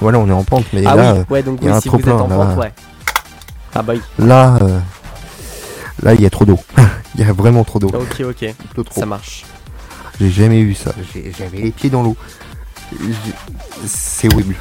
[0.00, 1.76] voilà, on est en pente, mais Ah là, oui, ouais donc il y a oui,
[1.78, 2.62] un si vous êtes en trop-plein, pente, là.
[2.62, 2.72] ouais.
[3.74, 4.78] Ah bah oui, euh, là, euh,
[6.02, 6.58] là, il y a trop d'eau.
[7.14, 7.88] Il y a vraiment trop d'eau.
[7.88, 9.44] ok ok, Trop, ça marche.
[10.18, 10.94] J'ai jamais vu ça.
[11.12, 12.16] J'ai- J'avais les pieds dans l'eau.
[13.86, 14.54] C'est horrible.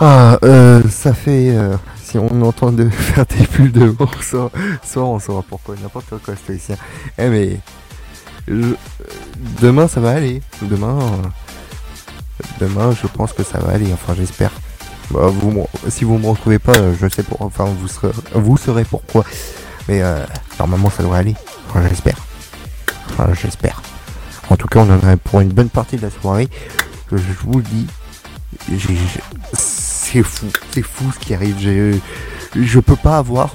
[0.00, 1.50] Ah, euh, ça fait.
[1.56, 4.50] euh, si on entend de faire des bulles de vent, soit,
[4.84, 5.74] soit on saura pourquoi.
[5.82, 6.76] N'importe quoi, stoïcien.
[7.18, 7.58] Eh, mais.
[8.48, 8.74] je-
[9.60, 10.42] demain, ça va aller.
[10.62, 10.98] Demain.
[11.00, 13.92] euh, demain, je pense que ça va aller.
[13.92, 14.52] Enfin, j'espère.
[15.10, 17.42] Bah, vous, si vous me retrouvez pas, euh, je sais pour.
[17.42, 19.24] Enfin, vous serez, vous saurez pourquoi.
[19.88, 20.24] Mais euh,
[20.58, 21.34] normalement, ça devrait aller.
[21.68, 22.16] Enfin, j'espère.
[23.10, 23.82] Enfin, j'espère.
[24.48, 26.48] En tout cas, on en a pour une bonne partie de la soirée.
[27.12, 27.86] Euh, Je vous le dis,
[29.52, 31.56] c'est fou, c'est fou ce qui arrive.
[31.58, 32.00] J'ai-
[32.54, 33.50] Je peux pas avoir,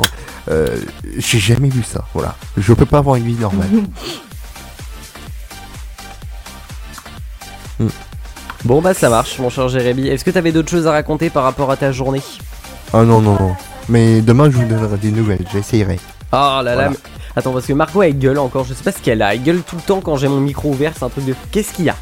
[0.50, 0.80] euh,
[1.18, 2.04] j'ai jamais vu ça.
[2.14, 3.70] Voilà, je peux pas avoir une vie normale.
[8.64, 10.08] Bon bah ça marche mon cher Jérémy.
[10.08, 12.22] Est-ce que t'avais d'autres choses à raconter par rapport à ta journée
[12.94, 13.56] Ah non, non, non.
[13.90, 16.00] Mais demain, je vous donnerai des nouvelles, j'essayerai.
[16.34, 16.74] Oh là là.
[16.74, 16.90] Voilà.
[16.90, 16.96] mais-
[17.36, 19.36] Attends parce que Marco elle gueule encore, je sais pas ce qu'elle a.
[19.36, 21.36] Elle gueule tout le temps quand j'ai mon micro ouvert, c'est un truc de...
[21.52, 21.96] Qu'est-ce qu'il y a?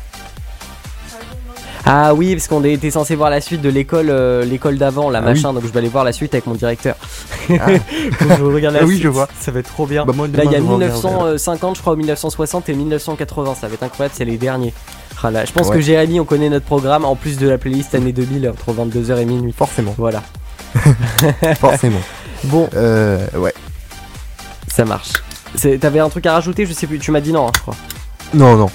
[1.85, 5.19] Ah oui, parce qu'on était censé voir la suite de l'école euh, l'école d'avant, la
[5.19, 6.95] Ah machin, donc je vais aller voir la suite avec mon directeur.
[7.51, 7.67] Ah.
[8.37, 9.03] Je regarde la Ah oui, suite.
[9.03, 9.27] je vois.
[9.39, 10.05] Ça va être trop bien.
[10.05, 11.09] Bah, moi, Là, il y a demain, je regarderai.
[11.11, 13.55] 1950, je crois, 1960 et 1980.
[13.59, 14.73] Ça va être incroyable, c'est les derniers.
[15.23, 15.75] Ah là, je pense Ouais.
[15.77, 19.17] que Jérémy, on connaît notre programme en plus de la playlist année 2000 entre 22h
[19.19, 19.53] et minuit.
[19.57, 20.21] Forcément, Voilà.
[21.59, 22.01] forcément.
[22.45, 23.53] Bon, Euh, ouais.
[24.67, 25.13] ça marche.
[25.79, 26.99] T'avais un truc à rajouter Je sais plus.
[26.99, 27.75] Tu m'as dit non, hein, je crois.
[28.33, 28.69] Non, non.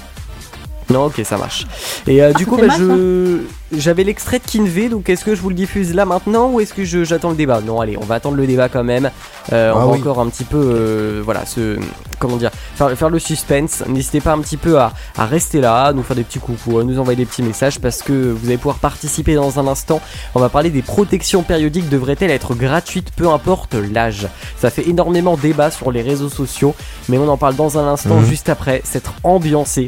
[0.91, 1.65] Non, ok, ça marche.
[2.07, 3.39] Et euh, du coup, bah, je
[3.73, 6.73] j'avais l'extrait de Kinvey, donc est-ce que je vous le diffuse là maintenant ou est-ce
[6.73, 7.61] que je- j'attends le débat?
[7.65, 9.09] Non, allez, on va attendre le débat quand même.
[9.53, 9.99] Euh, on Ah va oui.
[9.99, 11.79] encore un petit peu, euh, voilà, ce
[12.19, 13.81] comment dire, faire, faire le suspense.
[13.87, 16.79] N'hésitez pas un petit peu à, à rester là, à nous faire des petits coucous,
[16.79, 20.01] à nous envoyer des petits messages parce que vous allez pouvoir participer dans un instant.
[20.35, 21.87] On va parler des protections périodiques.
[21.87, 24.27] Devraient-elles être gratuites, peu importe l'âge?
[24.59, 26.75] Ça fait énormément débat sur les réseaux sociaux,
[27.07, 28.25] mais on en parle dans un instant, Mhm.
[28.25, 29.87] juste après s'être ambiancé.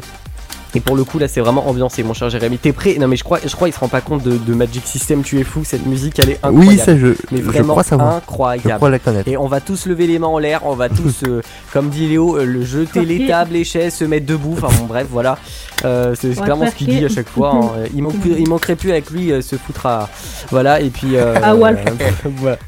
[0.74, 2.58] Et pour le coup là c'est vraiment ambiancé mon cher Jérémy.
[2.58, 2.96] T'es prêt?
[2.98, 5.22] Non mais je crois, je crois il se rend pas compte de, de Magic System,
[5.22, 6.66] tu es fou, cette musique elle est incroyable.
[6.68, 8.12] Oui, ça, je, mais je vraiment crois savoir.
[8.12, 8.74] Je incroyable.
[8.76, 9.28] crois la connaître.
[9.28, 12.08] Et on va tous lever les mains en l'air, on va tous, euh, comme dit
[12.08, 14.54] Léo, euh, le jeter les tables, les chaises, se mettre debout.
[14.60, 15.38] Enfin bon, bref, voilà.
[15.84, 17.54] Euh, c'est Ouais, clairement ce qu'il dit à chaque fois.
[17.54, 17.70] hein.
[17.94, 20.08] Il, manque il manquerait plus avec lui euh, se foutre à.
[20.50, 21.16] Voilà, et puis.
[21.16, 21.78] Euh, À Wall.
[22.36, 22.58] voilà.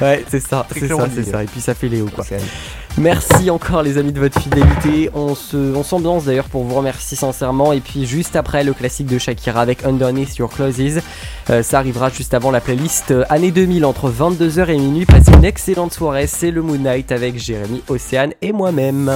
[0.00, 1.42] Ouais, c'est ça, c'est ça, c'est ça.
[1.42, 2.24] Et puis ça fait Léo, quoi.
[2.98, 5.10] Merci encore les amis de votre fidélité.
[5.14, 7.72] On se, on s'ambiance d'ailleurs pour vous remercier sincèrement.
[7.74, 11.02] Et puis juste après le classique de Shakira avec Underneath Your Clothes,
[11.48, 15.06] Euh, ça arrivera juste avant la playlist euh, année 2000 entre 22h et minuit.
[15.06, 16.26] Passez une excellente soirée.
[16.26, 19.12] C'est le Moon Night avec Jérémy, Océane et moi-même.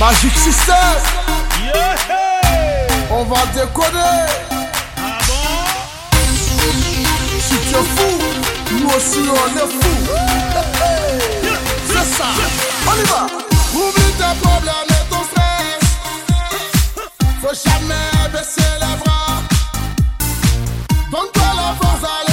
[0.00, 0.74] Magic System
[3.12, 4.26] On va déconner
[7.38, 8.18] Si tu es fou,
[8.80, 9.92] nous aussi on est fou
[11.86, 12.24] C'est ça
[12.86, 13.26] On y va.
[13.74, 15.84] Oublie tes problèmes et ton stress.
[17.40, 19.36] Faut jamais baisser les bras.
[21.10, 22.23] Donne-toi la force d'aller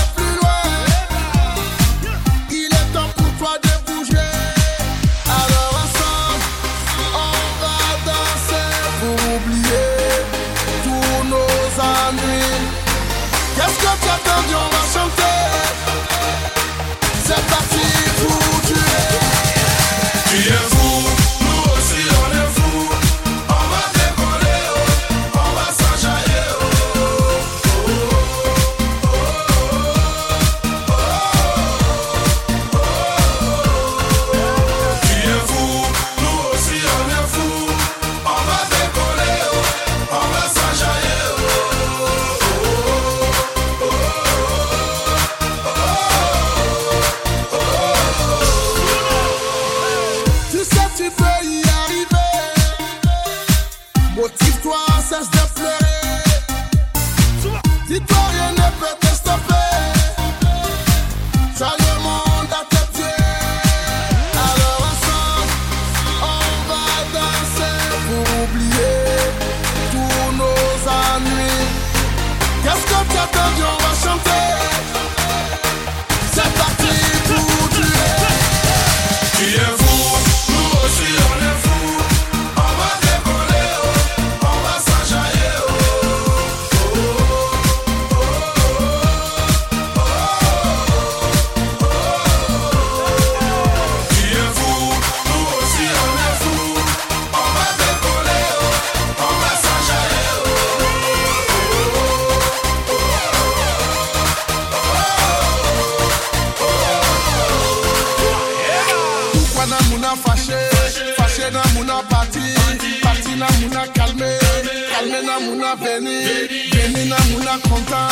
[115.78, 118.10] calmé na mouna béni, béni na mouna content,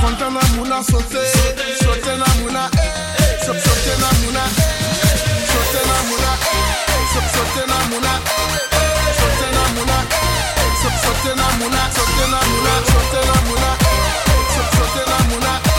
[0.00, 1.18] content na mouna sauté,
[1.82, 7.62] sauté na mouna eh, sauté sauté na mouna eh, sauté na mouna eh, sauté sauté
[7.66, 8.86] na mouna eh,
[9.18, 14.46] sauté na mouna eh, sauté sauté na mouna, sauté na mouna, sauté na mouna eh,
[14.54, 15.78] sauté sauté na mouna eh,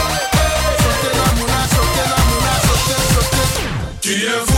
[0.82, 3.42] sauté na mouna, sauté na mouna, sauté sauté.
[4.00, 4.51] Tu es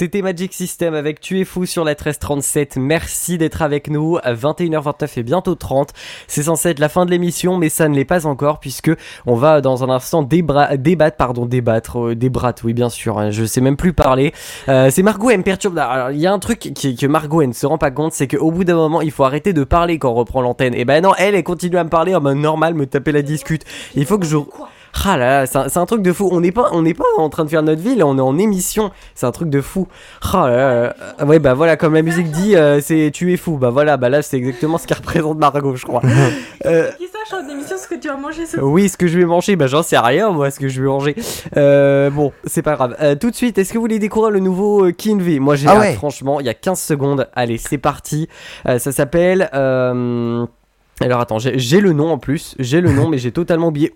[0.00, 2.78] C'était Magic System avec Tu es fou sur la 1337.
[2.78, 4.16] Merci d'être avec nous.
[4.22, 5.90] À 21h29 et bientôt 30.
[6.26, 8.90] C'est censé être la fin de l'émission, mais ça ne l'est pas encore puisque
[9.26, 12.16] on va dans un instant débattre, pardon, débattre, euh,
[12.64, 13.18] oui, bien sûr.
[13.18, 14.32] hein, je sais même plus parler.
[14.70, 15.76] Euh, c'est Margot, elle me perturbe.
[15.76, 18.26] Alors, il y a un truc que Margot, elle ne se rend pas compte, c'est
[18.26, 20.74] qu'au bout d'un moment, il faut arrêter de parler quand on reprend l'antenne.
[20.74, 23.20] Et ben non, elle, elle continue à me parler en mode normal, me taper la
[23.20, 23.66] discute.
[23.94, 24.38] Il faut que je.
[25.04, 26.28] Ah là là, c'est un, truc de fou.
[26.32, 28.22] On n'est pas, on n'est pas en train de faire notre vie, là, on est
[28.22, 28.90] en émission.
[29.14, 29.86] C'est un truc de fou.
[30.32, 30.94] Ah là là.
[31.20, 33.56] Euh, Ouais, bah voilà, comme la musique dit, euh, c'est tu es fou.
[33.56, 36.02] Bah voilà, bah là, c'est exactement ce qui représente Margot, je crois.
[36.66, 39.18] Euh, Qui sache en émission ce que tu vas manger ce oui, ce que je
[39.18, 41.16] vais manger, bah j'en sais rien, moi, ce que je vais manger.
[41.56, 42.96] Euh, bon, c'est pas grave.
[43.00, 45.78] Euh, tout de suite, est-ce que vous voulez découvrir le nouveau Kinvey Moi, j'ai Ah
[45.78, 45.94] ouais.
[45.94, 47.28] franchement, il y a 15 secondes.
[47.34, 48.28] Allez, c'est parti.
[48.68, 49.48] Euh, ça s'appelle.
[49.54, 50.44] euh,
[51.00, 52.54] Alors attends, j'ai j'ai le nom en plus.
[52.58, 53.94] J'ai le nom, mais j'ai totalement oublié.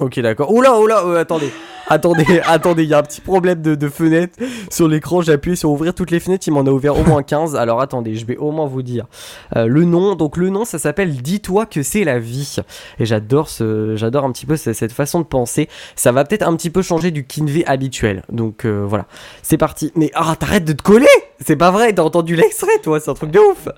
[0.00, 0.52] Ok, d'accord.
[0.52, 1.50] Oula, oula, euh, attendez.
[1.92, 4.38] Attendez, attendez, il y a un petit problème de, fenêtre
[4.70, 5.22] sur l'écran.
[5.22, 7.56] J'ai appuyé sur ouvrir toutes les fenêtres, il m'en a ouvert au moins 15.
[7.56, 9.06] Alors attendez, je vais au moins vous dire
[9.56, 10.14] Euh, le nom.
[10.14, 12.56] Donc le nom, ça s'appelle Dis-toi que c'est la vie.
[13.00, 15.68] Et j'adore ce, j'adore un petit peu ce- cette façon de penser.
[15.96, 18.22] Ça va peut-être un petit peu changer du Kinvey habituel.
[18.30, 19.06] Donc euh, voilà,
[19.42, 19.90] c'est parti.
[19.96, 21.06] Mais ah, t'arrêtes de te coller
[21.44, 23.68] C'est pas vrai, t'as entendu l'extrait, toi C'est un truc de ouf.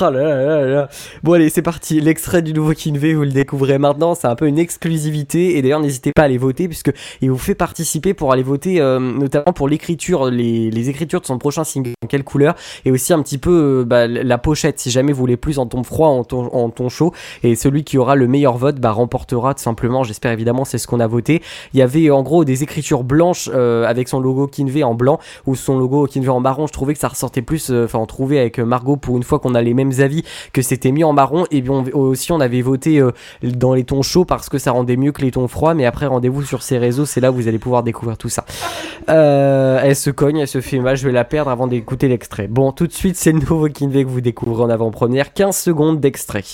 [0.00, 0.88] Ah là là là là.
[1.22, 2.00] Bon allez, c'est parti.
[2.00, 4.16] L'extrait du nouveau Kinvey, vous le découvrez maintenant.
[4.16, 5.56] C'est un peu une exclusivité.
[5.56, 8.80] Et d'ailleurs, n'hésitez pas à aller voter puisque il vous fait participer pour aller voter,
[8.80, 12.54] euh, notamment pour l'écriture, les, les écritures de son prochain single, en quelle couleur,
[12.84, 14.80] et aussi un petit peu euh, bah, la pochette.
[14.80, 17.12] Si jamais vous voulez plus en ton froid, en ton, en ton chaud,
[17.44, 20.02] et celui qui aura le meilleur vote, bah, remportera tout simplement.
[20.02, 21.40] J'espère évidemment, c'est ce qu'on a voté.
[21.72, 25.20] Il y avait en gros des écritures blanches euh, avec son logo Kinvey en blanc
[25.46, 26.66] ou son logo Kinvey en marron.
[26.66, 27.70] Je trouvais que ça ressortait plus.
[27.70, 30.90] Enfin, on trouvait avec Margot pour une fois qu'on a les mêmes avis que c'était
[30.90, 31.44] mis en marron.
[31.52, 33.00] Et bien on- aussi, on avait voté
[33.42, 35.59] dans les tons chauds parce que ça rendait mieux que les tons froids.
[35.74, 38.44] Mais après, rendez-vous sur ces réseaux, c'est là où vous allez pouvoir découvrir tout ça.
[39.08, 40.96] Euh, elle se cogne, elle se fait mal.
[40.96, 42.48] Je vais la perdre avant d'écouter l'extrait.
[42.48, 45.32] Bon, tout de suite, c'est le nouveau Kinvey que vous découvrez en avant-première.
[45.32, 46.44] 15 secondes d'extrait.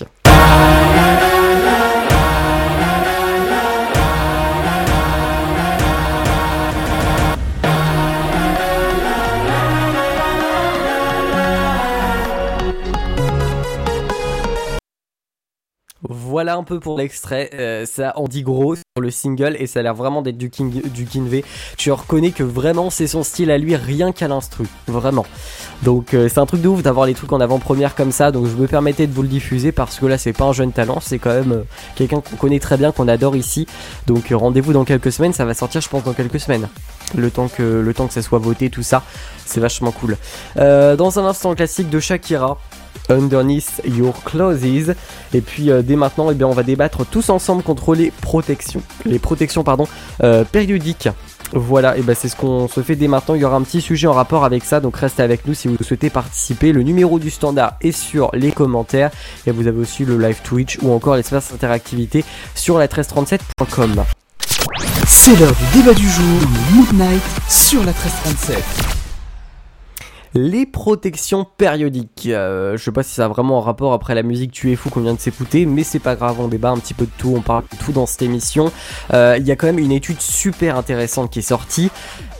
[16.37, 19.81] Voilà un peu pour l'extrait, Euh, ça en dit gros sur le single et ça
[19.81, 21.43] a l'air vraiment d'être du, King, du.
[21.79, 25.25] Tu reconnais que vraiment c'est son style à lui, rien qu'à l'instru, vraiment.
[25.83, 28.49] Donc euh, c'est un truc de ouf d'avoir les trucs en avant-première comme ça, donc
[28.49, 31.01] je me permettais de vous le diffuser parce que là c'est pas un jeune talent,
[31.01, 31.63] c'est quand même euh,
[31.95, 33.67] quelqu'un qu'on connaît très bien, qu'on adore ici.
[34.07, 36.69] Donc rendez-vous dans quelques semaines, ça va sortir je pense dans quelques semaines.
[37.15, 39.03] Le temps que, le temps que ça soit voté, tout ça,
[39.45, 40.17] c'est vachement cool.
[40.59, 42.59] Euh, dans un instant classique de Shakira.
[43.09, 44.95] Underneath Your Clothes.
[45.35, 48.83] Et puis euh, dès maintenant, eh bien, on va débattre tous ensemble contre les protections.
[49.05, 49.87] Les protections pardon,
[50.23, 51.09] euh, périodiques.
[51.53, 53.37] Voilà, et ben c'est ce qu'on se fait dès maintenant.
[53.37, 55.69] Il y aura un petit sujet en rapport avec ça, donc restez avec nous si
[55.69, 56.73] vous souhaitez participer.
[56.73, 59.11] Le numéro du standard est sur les commentaires.
[59.47, 64.05] Et vous avez aussi le live Twitch ou encore l'espace interactivité sur la 1337.com.
[65.07, 68.63] C'est l'heure du débat du jour, le Mood Night sur la 1337.
[70.35, 72.27] Les protections périodiques.
[72.27, 74.77] Euh, je sais pas si ça a vraiment un rapport après la musique Tu es
[74.77, 77.11] fou qu'on vient de s'écouter, mais c'est pas grave, on débat un petit peu de
[77.17, 78.71] tout, on parle de tout dans cette émission.
[79.15, 81.91] Euh, Il y a quand même une étude super intéressante qui est sortie.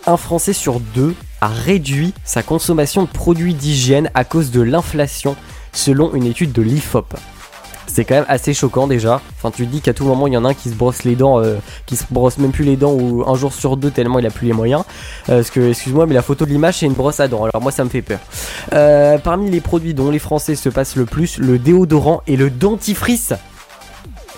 [0.07, 5.37] Un Français sur deux a réduit sa consommation de produits d'hygiène à cause de l'inflation,
[5.73, 7.15] selon une étude de l'IFOP.
[7.87, 9.21] C'est quand même assez choquant déjà.
[9.39, 11.05] Enfin, tu te dis qu'à tout moment il y en a un qui se brosse
[11.05, 13.91] les dents, euh, qui se brosse même plus les dents ou un jour sur deux
[13.91, 14.83] tellement il a plus les moyens.
[15.29, 17.45] Euh, parce que, excuse-moi, mais la photo de l'image c'est une brosse à dents.
[17.45, 18.19] Alors moi ça me fait peur.
[18.73, 22.51] Euh, parmi les produits dont les Français se passent le plus, le déodorant et le
[22.51, 23.33] dentifrice.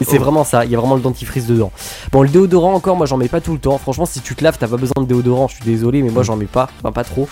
[0.00, 0.22] Et c'est Oh.
[0.22, 1.72] vraiment ça, il y a vraiment le dentifrice dedans.
[2.12, 3.78] Bon, le déodorant encore, moi j'en mets pas tout le temps.
[3.78, 6.22] Franchement, si tu te laves, t'as pas besoin de déodorant, je suis désolé, mais moi
[6.22, 7.28] j'en mets pas, enfin pas trop.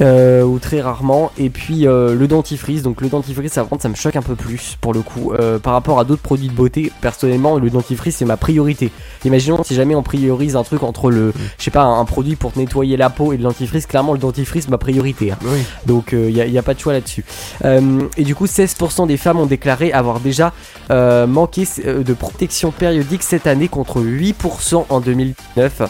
[0.00, 1.30] Euh, ou très rarement.
[1.38, 4.76] Et puis euh, le dentifrice, donc le dentifrice, ça, ça me choque un peu plus
[4.80, 5.32] pour le coup.
[5.32, 8.90] Euh, par rapport à d'autres produits de beauté, personnellement, le dentifrice c'est ma priorité.
[9.24, 12.52] Imaginons si jamais on priorise un truc entre le, je sais pas, un, produit pour
[12.52, 15.32] te nettoyer la peau et le dentifrice, clairement le dentifrice ma priorité.
[15.32, 15.38] hein.
[15.42, 15.60] Oui.
[15.86, 17.24] Donc il n'y a, y a pas de choix là-dessus.
[17.64, 20.52] Euh, et du coup, 16% des femmes ont déclaré avoir déjà
[20.90, 25.82] euh, manqué euh, de protection périodique cette année contre 8% en 2009.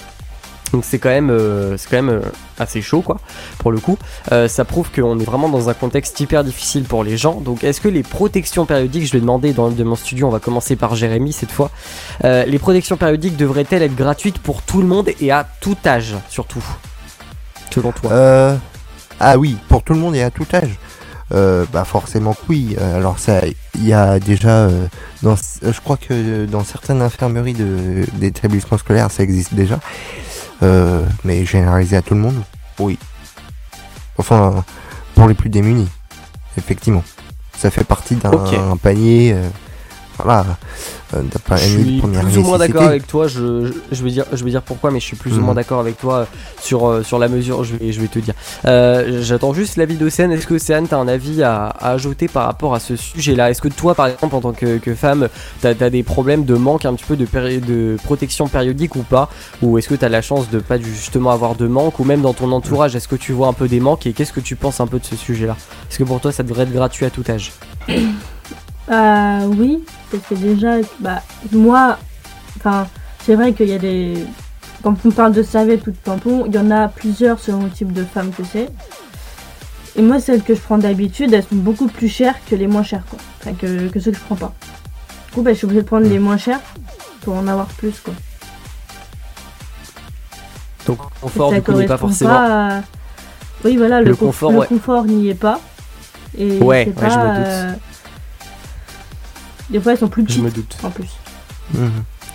[0.73, 2.21] Donc c'est quand même, euh, c'est quand même euh,
[2.59, 3.19] assez chaud quoi,
[3.59, 3.99] pour le coup.
[4.31, 7.41] Euh, ça prouve qu'on est vraiment dans un contexte hyper difficile pour les gens.
[7.41, 10.39] Donc est-ce que les protections périodiques, je vais demander dans de mon studio, on va
[10.39, 11.71] commencer par Jérémy cette fois.
[12.23, 16.65] Les protections périodiques devraient-elles être gratuites pour tout le monde et à tout âge surtout
[17.71, 18.59] Selon toi?
[19.21, 20.79] Ah oui, pour tout le monde et à tout âge.
[21.31, 22.77] Bah forcément que oui.
[22.81, 23.43] Alors ça,
[23.75, 24.69] il y a déjà,
[25.23, 27.57] dans, je crois que dans certaines infirmeries
[28.15, 29.79] d'établissements scolaires, ça existe déjà.
[30.63, 32.43] Euh, mais généralisé à tout le monde,
[32.79, 32.99] oui.
[34.19, 34.65] Enfin,
[35.15, 35.89] pour les plus démunis,
[36.59, 37.03] effectivement.
[37.57, 39.49] Ça fait partie d'un panier, euh,
[40.25, 40.45] voilà,
[41.15, 43.27] euh, d'un Je panier suis plus ou moins d'accord avec toi.
[43.29, 45.43] Je, je, je vais dire, je vais dire pourquoi, mais je suis plus ou Mhm.
[45.45, 46.25] moins d'accord avec toi euh,
[46.61, 47.65] sur euh, sur la mesure.
[47.65, 48.35] Je vais, je vais te dire.
[48.67, 50.33] Euh, J'attends juste l'avis d'Océane.
[50.33, 53.51] Est-ce que Océane, t'as un avis à, à ajouter par rapport à ce sujet-là?
[53.51, 55.29] Est-ce que toi, par exemple, en tant que, que femme,
[55.61, 57.27] t'as as des problèmes de manque un petit peu de,
[57.61, 59.31] de protection périodique ou pas?
[59.63, 61.99] Ou est-ce que t'as la chance de pas justement avoir de manque?
[61.99, 64.07] Ou même dans ton entourage, est-ce que tu vois un peu des manques?
[64.07, 65.57] Et qu'est-ce que tu penses un peu de ce sujet-là?
[65.91, 67.53] Est-ce que pour toi, ça devrait être gratuit à tout âge
[68.91, 71.23] Euh, oui, parce que déjà, bah,
[71.53, 71.99] moi,
[72.57, 72.87] enfin,
[73.25, 74.15] c'est vrai qu'il y a des.
[74.83, 77.71] Quand on parle de serviettes ou de tampons, il y en a plusieurs selon le
[77.71, 78.69] type de femme que c'est.
[79.97, 82.83] Et moi, celles que je prends d'habitude, elles sont beaucoup plus chères que les moins
[82.83, 83.19] chères, quoi.
[83.41, 84.53] Enfin, que, que ceux que je prends pas.
[85.29, 86.61] Du coup, bah, je suis obligée de prendre les moins chers
[87.23, 88.15] pour en avoir plus, quoi.
[90.87, 92.31] Donc, confort, ça du coup, n'est pas forcément.
[92.31, 92.83] pas à-
[93.65, 94.67] Oui, voilà, le, Le conf- confort, le ouais.
[94.67, 95.61] confort n'y est pas.
[96.39, 97.47] Et Ouais, je pas, me doute.
[97.47, 97.73] euh,
[99.71, 100.77] Des fois, elles sont plus Je petites me doute.
[100.83, 101.09] en plus.
[101.75, 101.91] Mhm.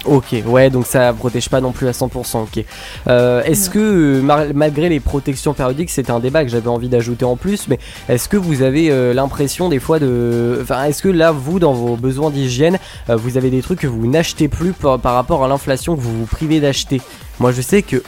[0.05, 2.43] Ok, ouais, donc ça protège pas non plus à 100%.
[2.43, 2.63] Ok.
[3.07, 4.21] Euh, est-ce que
[4.53, 8.29] malgré les protections périodiques, c'était un débat que j'avais envie d'ajouter en plus, mais est-ce
[8.29, 11.95] que vous avez euh, l'impression des fois de, enfin, est-ce que là vous dans vos
[11.95, 12.77] besoins d'hygiène,
[13.09, 16.01] euh, vous avez des trucs que vous n'achetez plus par, par rapport à l'inflation que
[16.01, 17.01] vous vous privez d'acheter?
[17.39, 18.03] Moi, je sais que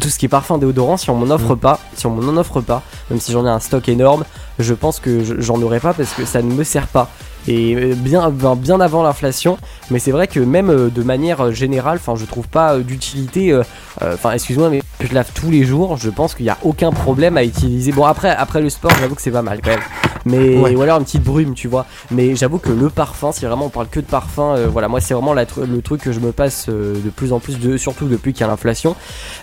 [0.00, 2.60] tout ce qui est parfum déodorant, si on m'en offre pas, si on m'en offre
[2.60, 4.24] pas, même si j'en ai un stock énorme,
[4.58, 7.10] je pense que je- j'en aurai pas parce que ça ne me sert pas.
[7.48, 9.56] Et euh, bien, ben, bien avant l'inflation,
[9.90, 13.58] mais c'est vrai que même euh, de manière euh, générale, enfin, je trouve pas d'utilité.
[14.00, 15.96] Enfin, excuse-moi, mais je lave tous les jours.
[15.96, 17.90] Je pense qu'il y a aucun problème à utiliser.
[17.90, 19.80] Bon, après, après le sport, j'avoue que c'est pas mal quand même.
[20.28, 20.74] Mais Ouais.
[20.74, 21.86] ou alors une petite brume, tu vois.
[22.10, 25.00] Mais j'avoue que le parfum, si vraiment on parle que de parfum, euh, voilà, moi
[25.00, 27.76] c'est vraiment la le truc que je me passe euh, de plus en plus de,
[27.76, 28.96] surtout depuis qu'il y a l'inflation.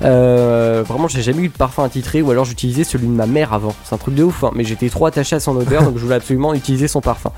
[0.03, 3.53] Euh, vraiment, j'ai jamais eu de parfum attitré ou alors j'utilisais celui de ma mère
[3.53, 3.73] avant.
[3.83, 6.03] C'est un truc de ouf, hein, mais j'étais trop attaché à son odeur donc je
[6.03, 7.31] voulais absolument utiliser son parfum.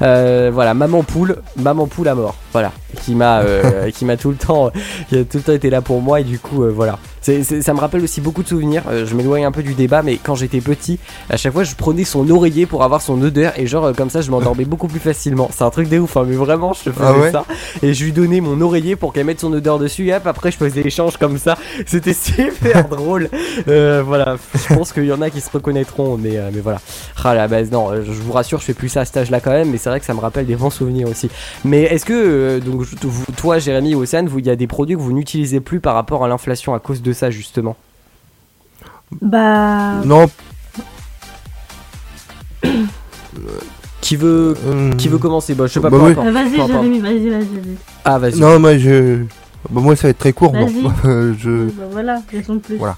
[0.00, 2.34] Voilà, maman poule, maman poule à mort.
[2.52, 2.72] Voilà,
[3.02, 3.42] qui m'a,
[3.94, 4.70] qui m'a tout le temps,
[5.08, 6.98] qui a tout le temps été là pour moi et du coup, voilà.
[7.22, 8.82] C'est, c'est- ça me rappelle aussi beaucoup de souvenirs.
[8.90, 10.98] Euh, je m'éloigne un peu du débat, mais quand j'étais petit,
[11.30, 14.10] à chaque fois, je prenais son oreiller pour avoir son odeur et genre euh, comme
[14.10, 15.48] ça, je m'endormais beaucoup plus facilement.
[15.54, 17.44] C'est un truc de ouf, hein, mais vraiment, je faisais Ah ouais ça
[17.82, 20.08] et je lui donnais mon oreiller pour qu'elle mette son odeur dessus.
[20.08, 21.56] Et hop, après, je faisais l'échange comme ça.
[21.86, 23.28] C'était super drôle.
[23.68, 26.80] Euh, voilà, je pense qu'il y en a qui se reconnaîtront, mais, mais voilà.
[27.24, 29.52] Ah la base, non, je vous rassure, je fais plus ça à cet âge-là quand
[29.52, 31.30] même, mais c'est vrai que ça me rappelle des bons souvenirs aussi.
[31.64, 34.96] Mais est-ce que, donc, vous- toi, Jérémy ou Océane, vous- il y a des produits
[34.96, 37.76] que vous n'utilisez plus par rapport à l'inflation à cause de ça, justement
[39.20, 40.00] Bah.
[40.04, 40.28] Non.
[44.00, 46.12] Qui veut, euh, qui veut commencer Bah, je sais pas, Bah oui.
[46.14, 46.56] vas-y.
[46.56, 47.76] Jérémy, vas-y, vas-y, vas-y.
[48.04, 48.40] Ah, vas-y.
[48.40, 49.22] Non, moi je.
[49.70, 50.52] Bah, moi ça va être très court.
[51.04, 51.66] Euh, je.
[51.70, 52.76] Bah voilà, raison de plus.
[52.76, 52.96] Voilà.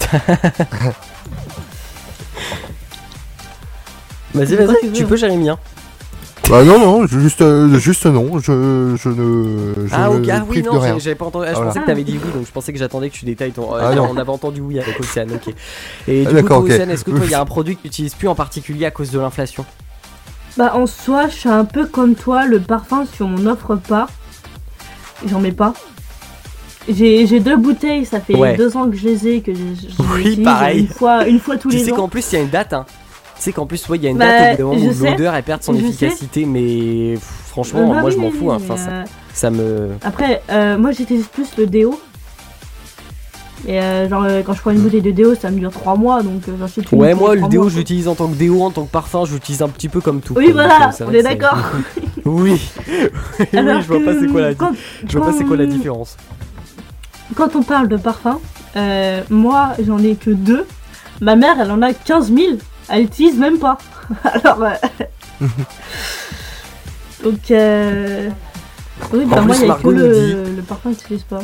[4.34, 5.50] Vas-y, vas-y, tu tu peux, Jérémy.
[5.50, 5.58] hein.
[6.50, 8.38] Bah non, non, juste, euh, juste non.
[8.38, 9.86] Je, je ne.
[9.86, 11.46] Je Ah, ok, ah oui, non, j'avais pas entendu.
[11.46, 11.68] ah, je Voilà.
[11.70, 13.72] pensais que t'avais dit oui, donc je pensais que j'attendais que tu détailles ton.
[13.74, 14.08] Ah, euh, non.
[14.12, 15.54] on avait entendu oui avec Océane, ok.
[16.08, 16.70] Et Ah, du coup, d'accord, toi, ok.
[16.72, 18.84] Océane, est-ce que toi, il y a un produit que tu utilises plus en particulier
[18.86, 19.64] à cause de l'inflation?
[20.58, 23.76] Bah en soi, je suis un peu comme toi, le parfum, si on m'en offre
[23.76, 24.08] pas,
[25.26, 25.72] j'en mets pas.
[26.88, 28.56] J'ai j'ai deux bouteilles, ça fait Ouais.
[28.56, 30.80] deux ans que je les ai, que je, je Oui, pareil.
[30.80, 31.96] Une fois, une fois tous Tu les sais ans.
[31.96, 32.84] qu'en plus, il y a une date, hein.
[33.42, 35.64] Sais qu'en plus, ouais, il y a une Bah, date je où l'odeur elle perd
[35.64, 35.80] son sais.
[35.80, 38.58] efficacité, mais pff, franchement, bah moi oui, je m'en fous, hein.
[38.60, 39.88] Enfin, ça, euh, ça me.
[40.04, 42.00] Après, euh, moi j'utilise plus le déo.
[43.66, 46.22] Et euh, genre quand je prends une bouteille de déo, ça me dure 3 mois,
[46.22, 48.70] donc suis tous Ouais, moi, le déo, mois, je l'utilise en tant que déo, en
[48.70, 50.34] tant que parfum, je l'utilise un petit peu comme tout.
[50.36, 50.62] Oui, quoi.
[50.68, 51.58] Voilà, on est d'accord.
[52.24, 52.62] oui.
[53.52, 54.72] je vois pas c'est quoi la, quand-
[55.04, 56.16] je vois pas c'est quoi la différence.
[57.34, 58.38] Quand on parle de parfum,
[59.30, 60.64] moi j'en ai que deux.
[61.20, 62.52] Ma mère elle en a 15 000.
[62.88, 63.78] Elle utilise même pas.
[64.24, 64.62] Alors.
[64.62, 65.46] euh,
[67.24, 67.50] Donc.
[67.50, 68.28] Euh...
[69.12, 70.14] Oui, bah En moi il y a que Margot nous le,
[70.44, 71.40] dit- le parfum que j'utilise pas.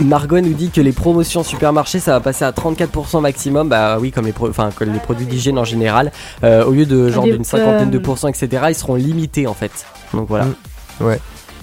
[0.00, 4.12] Margot nous dit que les promotions supermarché ça va passer à 34% maximum, bah oui
[4.12, 6.12] comme les, pro- enfin, comme les produits d'hygiène en général,
[6.44, 8.62] Euh, au lieu de genre d'une cinquantaine de euh, pourcents etc.
[8.68, 9.72] Ils seront limités en fait.
[10.14, 10.44] Donc voilà.
[10.44, 11.04] Mm.
[11.04, 11.20] Ouais.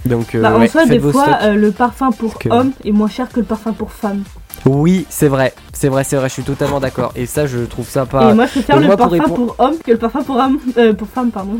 [0.07, 2.91] Donc euh, bah, en ouais, soi, des fois, euh, le parfum pour que- homme est
[2.91, 4.23] moins cher que le parfum pour femme.
[4.65, 7.11] Oui c'est vrai, c'est vrai, c'est vrai, je suis totalement d'accord.
[7.15, 8.31] Et ça je trouve ça pas.
[8.31, 10.23] Et moi, je préfère donc le moi, pour parfum répondre- pour homme que le parfum
[10.23, 11.59] pour homme, euh, pour femme, pardon.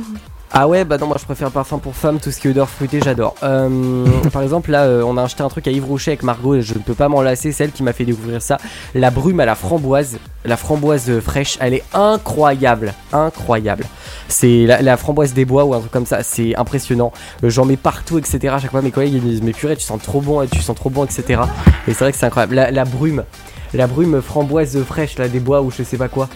[0.53, 2.69] Ah ouais, bah non, moi je préfère parfum pour femme, tout ce qui est odeur
[2.69, 3.35] fruitée, j'adore.
[3.43, 6.59] Euh, par exemple, là, euh, on a acheté un truc à Yves Rocher avec Margot
[6.61, 8.57] je ne peux pas m'en lasser, c'est elle qui m'a fait découvrir ça.
[8.95, 13.83] La brume à la framboise, la framboise euh, fraîche, elle est incroyable, incroyable.
[14.29, 17.11] C'est la, framboise des bois ou un truc comme ça, c'est impressionnant.
[17.43, 18.53] J'en mets partout, etc.
[18.55, 20.61] À chaque fois, mes collègues ils me disent, mais purée, tu sens trop bon, tu
[20.61, 21.41] sens trop bon, etc.
[21.87, 22.55] Et c'est vrai que c'est incroyable.
[22.55, 23.25] La brume,
[23.73, 26.29] la brume framboise fraîche, là, des bois ou je sais pas quoi.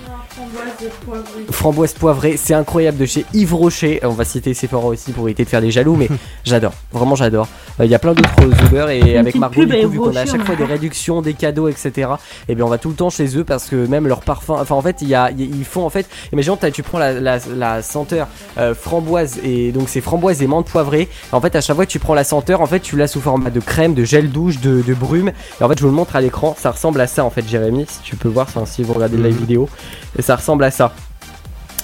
[1.52, 4.00] Framboise poivrée, c'est incroyable de chez Yves Rocher.
[4.04, 6.08] On va citer Sephora aussi pour éviter de faire des jaloux, mais
[6.44, 7.48] j'adore, vraiment j'adore.
[7.80, 10.16] Euh, Il y a plein d'autres odeurs et Une avec Margot, du coup, vu qu'on
[10.16, 12.10] a à chaque fois des réductions, des cadeaux, etc.
[12.48, 14.76] Et bien on va tout le temps chez eux parce que même leur parfum, enfin
[14.76, 16.84] en fait, il y a, il y a- ils font en fait, imaginons t'as- tu
[16.84, 18.28] prends la, la, la senteur
[18.58, 21.10] euh, framboise et donc c'est framboise et menthe poivrée.
[21.32, 23.22] En fait, à chaque fois que tu prends la senteur, en fait, tu l'as sous
[23.22, 25.32] format de crème, de gel douche, de, de brume.
[25.60, 26.56] Et en fait, je vous le montre à l'écran.
[26.58, 29.18] Ça ressemble à ça, en fait, Jérémy, si tu peux voir, enfin, si vous regardez
[29.18, 29.36] la Mhm.
[29.36, 29.70] vidéo.
[30.18, 30.94] Et ça ressemble à ça.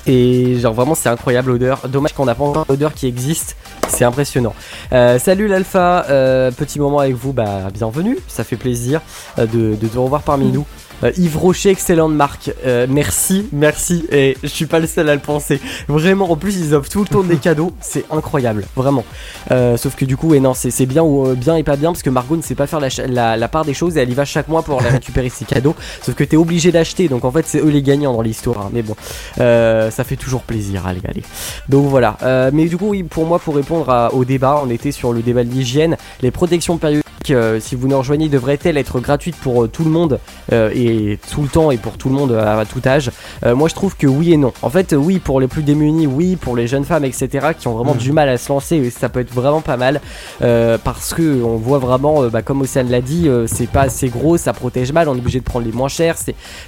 [0.08, 1.88] Et genre vraiment c'est incroyable l'odeur.
[1.90, 3.58] Dommage qu'on n'a pas encore l'odeur qui existe.
[3.90, 4.54] C'est impressionnant.
[4.94, 9.02] Euh, salut l'alpha, euh, petit moment avec vous, bah bienvenue, ça fait plaisir
[9.38, 10.66] euh, de, de te revoir parmi nous.
[11.04, 12.52] Euh, Yves Rocher, excellente marque.
[12.66, 14.06] Euh, merci, merci.
[14.12, 15.60] Et je suis pas le seul à le penser.
[15.88, 19.06] Vraiment, en plus ils offrent tout le temps des cadeaux, c'est incroyable, vraiment.
[19.52, 22.04] Euh, sauf que du coup, et non, c'est bien ou bien et pas bien parce
[22.04, 24.26] que Margot ne sait pas faire la, la, part des choses et elle y va
[24.26, 25.76] chaque mois pour récupérer ses cadeaux.
[26.02, 28.68] Sauf que t'es obligé d'acheter, donc en fait c'est eux les gagnants dans l'histoire.
[28.68, 28.70] hein.
[28.74, 28.96] Mais bon,
[29.38, 30.86] ça fait toujours plaisir.
[30.88, 31.24] Allez, allez.
[31.70, 32.18] Donc voilà.
[32.54, 35.44] Mais du coup, oui, pour moi, pour répondre au débat, on était sur le débat
[35.44, 35.98] de l'hygiène.
[36.22, 40.20] Les protections périodiques, si vous nous rejoignez, devraient-elles être gratuites pour tout le monde
[40.54, 43.12] euh, et tout le temps et pour tout le monde à, à tout âge
[43.46, 44.54] Euh, Moi, je trouve que oui et non.
[44.62, 47.74] En fait, oui, pour les plus démunis, oui, pour les jeunes femmes, etc., qui ont
[47.76, 47.98] vraiment Mm.
[47.98, 50.02] du mal à se lancer, ça peut être vraiment pas mal
[50.42, 54.10] euh, parce que on voit vraiment, euh, bah, comme Océane l'a dit, c'est pas assez
[54.10, 56.16] gros, ça protège mal, on est obligé de prendre les moins chers,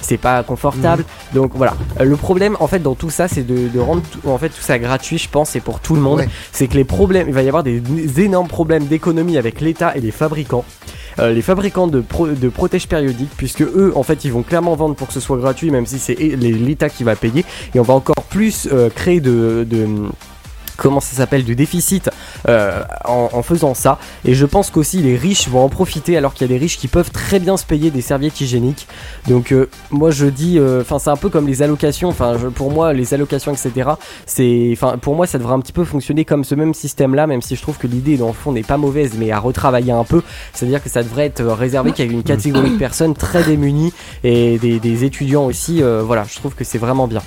[0.01, 1.03] c'est pas confortable.
[1.34, 1.74] Donc voilà.
[1.99, 4.61] Le problème, en fait, dans tout ça, c'est de, de rendre tout, en fait tout
[4.61, 6.30] ça gratuit, je pense, et pour tout le monde Ouais.
[6.51, 9.95] c'est que les problèmes, il va y avoir des, des énormes problèmes d'économie avec l'État
[9.95, 10.65] et les fabricants.
[11.22, 14.95] Les fabricants de, pro- de protèges périodiques, puisque eux, en fait, ils vont clairement vendre
[14.95, 17.45] pour que ce soit gratuit, même si c'est l'État qui va payer.
[17.74, 19.66] Et on va encore plus euh, créer de-
[20.80, 22.09] comment ça s'appelle du déficit
[22.47, 23.99] euh, en, faisant ça.
[24.25, 26.77] Et je pense qu'aussi les riches vont en profiter alors qu'il y a des riches
[26.77, 28.88] qui peuvent très bien se payer des serviettes hygiéniques.
[29.27, 32.09] Donc euh, moi je dis enfin c'est un peu comme les allocations.
[32.09, 33.91] Enfin pour moi les allocations etc
[34.25, 37.27] c'est enfin pour moi ça devrait un petit peu fonctionner comme ce même système là
[37.27, 39.91] même si je trouve que l'idée dans le fond n'est pas mauvaise mais à retravailler
[39.91, 40.21] un peu.
[40.53, 43.93] C'est à dire que ça devrait être réservé qu'à une catégorie de personnes très démunies
[44.23, 46.25] et des, étudiants aussi euh, voilà.
[46.27, 47.21] Je trouve que c'est vraiment bien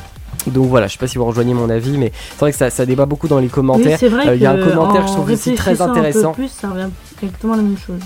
[0.46, 2.70] donc voilà, je sais pas si vous rejoignez mon avis, mais c'est vrai que ça,
[2.70, 3.98] ça débat beaucoup dans les Oui, commentaires.
[3.98, 6.30] c'est vrai Euh, il y a un que commentaire, en je trouve aussi très intéressant.
[6.30, 6.88] Un peu plus, ça revient
[7.22, 8.00] exactement la même chose.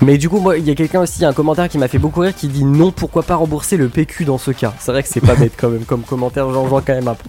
[0.00, 2.20] Mais du coup, moi, il y a quelqu'un aussi, un commentaire qui m'a fait beaucoup
[2.20, 4.74] rire qui dit non, pourquoi pas rembourser le PQ dans ce cas?
[4.78, 7.14] C'est vrai que c'est pas bête quand même comme commentaire, j'en vois quand même un
[7.14, 7.28] peu.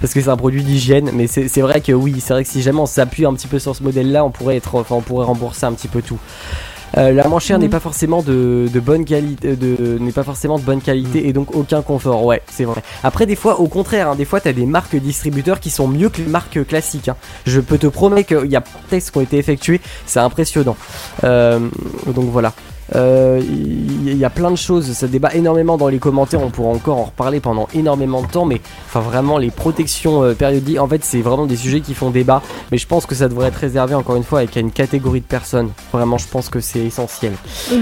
[0.00, 2.50] Parce que c'est un produit d'hygiène, mais c'est c'est vrai que oui, c'est vrai que
[2.50, 5.00] si jamais on s'appuie un petit peu sur ce modèle-là, on pourrait être, enfin, on
[5.02, 6.18] pourrait rembourser un petit peu tout.
[6.96, 7.64] Euh, la moins chère Mhm.
[7.64, 11.32] n'est pas forcément de, de bonne qualité, de, n'est pas forcément de bonne qualité et
[11.32, 12.24] donc aucun confort.
[12.24, 12.82] Ouais, c'est vrai.
[13.04, 16.08] Après, des fois, au contraire, hein, des fois, t'as des marques distributeurs qui sont mieux
[16.08, 17.08] que les marques classiques.
[17.08, 17.16] hein.
[17.46, 20.20] Je peux te promettre qu'il y a plein de tests qui ont été effectués, c'est
[20.20, 20.76] impressionnant.
[21.24, 21.58] Euh,
[22.06, 22.52] donc voilà.
[22.94, 26.50] Euh, Il y, y a plein de choses, ça débat énormément dans les commentaires, on
[26.50, 30.78] pourra encore en reparler pendant énormément de temps, mais enfin vraiment les protections euh, périodiques,
[30.80, 33.48] en fait c'est vraiment des sujets qui font débat, mais je pense que ça devrait
[33.48, 35.68] être réservé encore une fois avec une catégorie de personnes.
[35.92, 37.32] Vraiment je pense que c'est essentiel.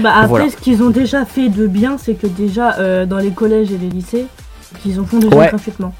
[0.01, 0.49] Bah après, Voilà.
[0.49, 3.77] ce qu'ils ont déjà fait de bien, c'est que déjà euh, dans les collèges et
[3.77, 4.25] les lycées,
[4.83, 5.47] qu'ils en font déjà Ouais.
[5.47, 5.93] gratuitement.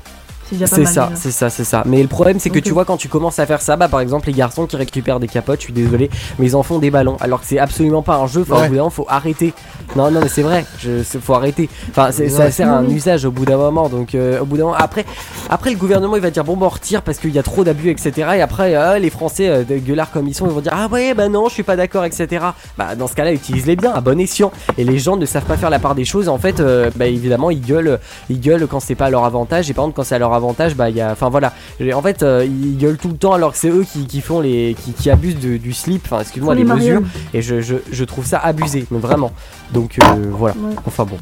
[0.66, 1.84] C'est ça, c'est ça, c'est ça.
[1.86, 4.00] Mais le problème, c'est que tu vois, quand tu commences à faire ça, bah par
[4.00, 6.90] exemple, les garçons qui récupèrent des capotes, je suis désolé, mais ils en font des
[6.92, 7.18] ballons.
[7.20, 8.42] Alors que c'est absolument pas un jeu.
[8.42, 8.60] Enfin, Ouais.
[8.66, 9.54] au bout d'un moment, faut arrêter.
[9.96, 11.70] Non, non, mais c'est vrai, je, faut arrêter.
[11.90, 13.90] Enfin, ça sert à un usage au bout d'un moment.
[13.90, 15.06] Donc, euh, au bout d'un moment, après,
[15.50, 17.64] après, le gouvernement, il va dire bon, bah, on retire parce qu'il y a trop
[17.64, 18.12] d'abus, etc.
[18.36, 21.14] Et après, euh, les Français, euh, gueulards comme ils sont, ils vont dire ah ouais,
[21.14, 22.46] bah non, je suis pas d'accord, etc.
[22.78, 24.52] Bah, dans ce cas-là, utilise-les bien, à bon escient.
[24.78, 26.30] Et les gens ne savent pas faire la part des choses.
[26.30, 29.70] En fait, euh, bah, évidemment, ils gueulent, ils gueulent quand c'est pas à leur avantage.
[29.70, 31.52] Et par contre, quand c'est à leur avantage, bah, il y a, enfin voilà.
[31.94, 34.40] En fait, euh, ils gueulent tout le temps alors que c'est eux qui, qui font
[34.40, 36.04] les, qui, qui abusent de- du slip.
[36.06, 37.02] Enfin, excuse-moi, des les mesures.
[37.34, 39.34] Et je, je, je trouve ça abusé, mais vraiment.
[39.74, 40.56] Donc euh, voilà.
[40.56, 40.76] Ouais.
[40.86, 41.18] Enfin bon.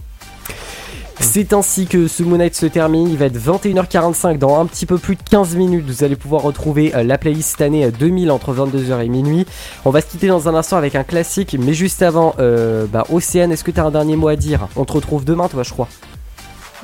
[1.22, 3.08] C'est ainsi que ce Moon Knight se termine.
[3.10, 5.86] Il va être 21h45 dans un petit peu plus de 15 minutes.
[5.88, 9.46] Vous allez pouvoir retrouver euh, la playlist cette année euh, 2000 entre 22h et minuit.
[9.86, 13.06] On va se quitter dans un instant avec un classique, mais juste avant, euh, bah,
[13.10, 14.68] Océane, est-ce que tu as un dernier mot à dire?
[14.76, 15.88] On te retrouve demain, toi, je crois.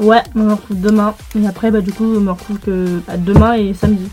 [0.02, 1.14] Ouais, on me retrouve demain.
[1.40, 4.10] Et après, bah du coup, on me retrouve que bah, demain et samedi.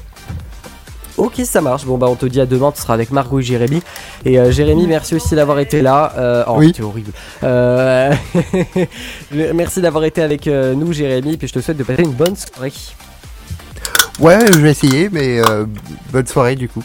[1.17, 1.85] Ok, ça marche.
[1.87, 2.71] Bon, bah, on te dit à demain.
[2.71, 3.83] Tu seras avec Margot et Jérémy.
[4.25, 6.13] Et euh, Jérémy, merci aussi d'avoir été là.
[6.17, 6.73] Euh, oh, Oui.
[6.73, 7.11] t'es horrible.
[7.43, 8.13] Euh,
[9.55, 11.37] merci d'avoir été avec euh, nous, Jérémy.
[11.39, 12.73] Puis je te souhaite de passer une bonne soirée.
[14.21, 15.65] Ouais, je vais essayer, mais euh,
[16.13, 16.83] bonne soirée du coup.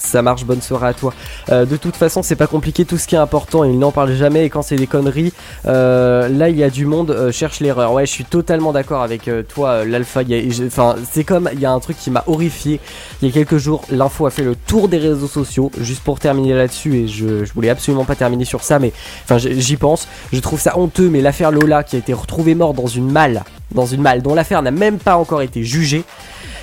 [0.00, 1.12] Ça marche, bonne soirée à toi.
[1.50, 4.12] Euh, de toute façon, c'est pas compliqué, tout ce qui est important, il n'en parle
[4.12, 4.44] jamais.
[4.44, 5.32] Et quand c'est des conneries,
[5.66, 7.92] euh, là il y a du monde, euh, cherche l'erreur.
[7.92, 10.20] Ouais, je suis totalement d'accord avec euh, toi, euh, l'alpha.
[10.66, 12.78] Enfin, c'est comme il y a un truc qui m'a horrifié.
[13.20, 15.72] Il y a quelques jours, l'info a fait le tour des réseaux sociaux.
[15.80, 18.92] Juste pour terminer là-dessus, et je, je voulais absolument pas terminer sur ça, mais
[19.24, 20.06] enfin, j'y pense.
[20.32, 23.42] Je trouve ça honteux, mais l'affaire Lola qui a été retrouvée morte dans une malle
[23.74, 26.04] dans une malle dont l'affaire n'a même pas encore été jugée.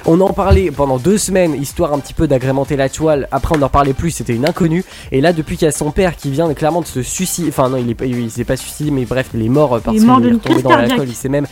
[0.08, 3.28] On en parlait pendant deux semaines, histoire un petit peu d'agrémenter la toile.
[3.32, 4.84] Après, on n'en parlait plus, c'était une inconnue.
[5.12, 7.70] Et là, depuis qu'il y a son père qui vient clairement de se suicider, enfin
[7.70, 9.98] non, il est pas, il s'est pas suicidé, mais bref, il est mort euh, parce
[9.98, 11.08] est qu'il est retombé crise dans l'alcool.
[11.10, 11.48] Il s'est même,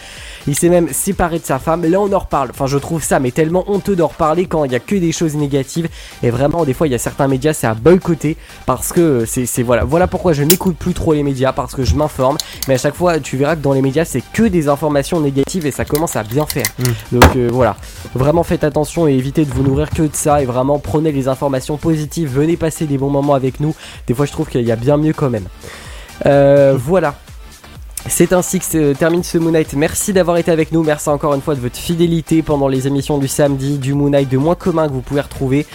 [0.47, 1.85] il s'est même séparé de sa femme.
[1.85, 2.49] Là, on en reparle.
[2.51, 5.11] Enfin, je trouve ça, mais tellement honteux d'en reparler quand il y a que des
[5.11, 5.87] choses négatives.
[6.21, 9.45] Et vraiment, des fois, il y a certains médias, c'est à boycotter parce que c'est,
[9.45, 12.37] c'est voilà, voilà pourquoi je n'écoute plus trop les médias parce que je m'informe.
[12.67, 15.65] Mais à chaque fois, tu verras que dans les médias, c'est que des informations négatives
[15.65, 16.65] et ça commence à bien faire.
[17.11, 17.75] Donc euh, voilà,
[18.15, 21.27] vraiment faites attention et évitez de vous nourrir que de ça et vraiment prenez les
[21.27, 22.29] informations positives.
[22.29, 23.75] Venez passer des bons moments avec nous.
[24.07, 25.47] Des fois, je trouve qu'il y a bien mieux quand même.
[26.25, 27.15] Euh, voilà.
[28.09, 29.73] C'est ainsi que se termine ce Moon Knight.
[29.75, 30.83] Merci d'avoir été avec nous.
[30.83, 34.29] Merci encore une fois de votre fidélité pendant les émissions du samedi, du Moon Knight
[34.29, 35.65] de moins commun que vous pouvez retrouver.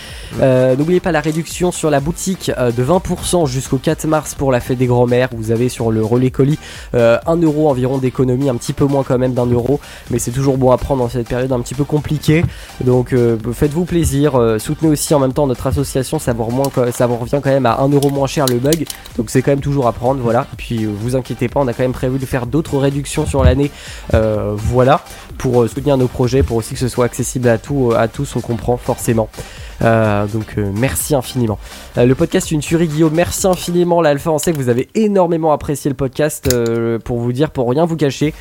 [0.42, 4.52] Euh, N'oubliez pas la réduction sur la boutique euh, de 20% jusqu'au 4 mars pour
[4.52, 5.30] la fête des grands-mères.
[5.34, 6.58] Vous avez sur le relais colis
[6.94, 10.30] euh, 1 euro environ d'économie, un petit peu moins quand même d'un euro, mais c'est
[10.30, 12.44] toujours bon à prendre dans cette période un petit peu compliquée.
[12.84, 14.38] Donc euh, faites-vous plaisir.
[14.58, 16.18] Soutenez aussi en même temps notre association.
[16.18, 18.84] Ça vous, remonte- ça vous revient quand même à 1 euro moins cher le mug.
[19.16, 20.20] Donc c'est quand même toujours à prendre.
[20.22, 20.42] Voilà.
[20.52, 23.44] Et puis vous inquiétez pas, on a quand même prévu de faire d'autres réductions sur
[23.44, 23.70] l'année.
[24.14, 25.02] Euh, voilà.
[25.38, 28.36] Pour euh, soutenir nos projets, pour aussi que ce soit accessible à, tout, à tous,
[28.36, 29.28] on comprend forcément.
[29.82, 31.58] Euh, donc euh, merci infiniment.
[31.96, 35.52] Euh, le podcast une tuerie Guillaume, merci infiniment l'Alpha, on sait que vous avez énormément
[35.52, 38.34] apprécié le podcast euh, pour vous dire, pour rien vous cacher.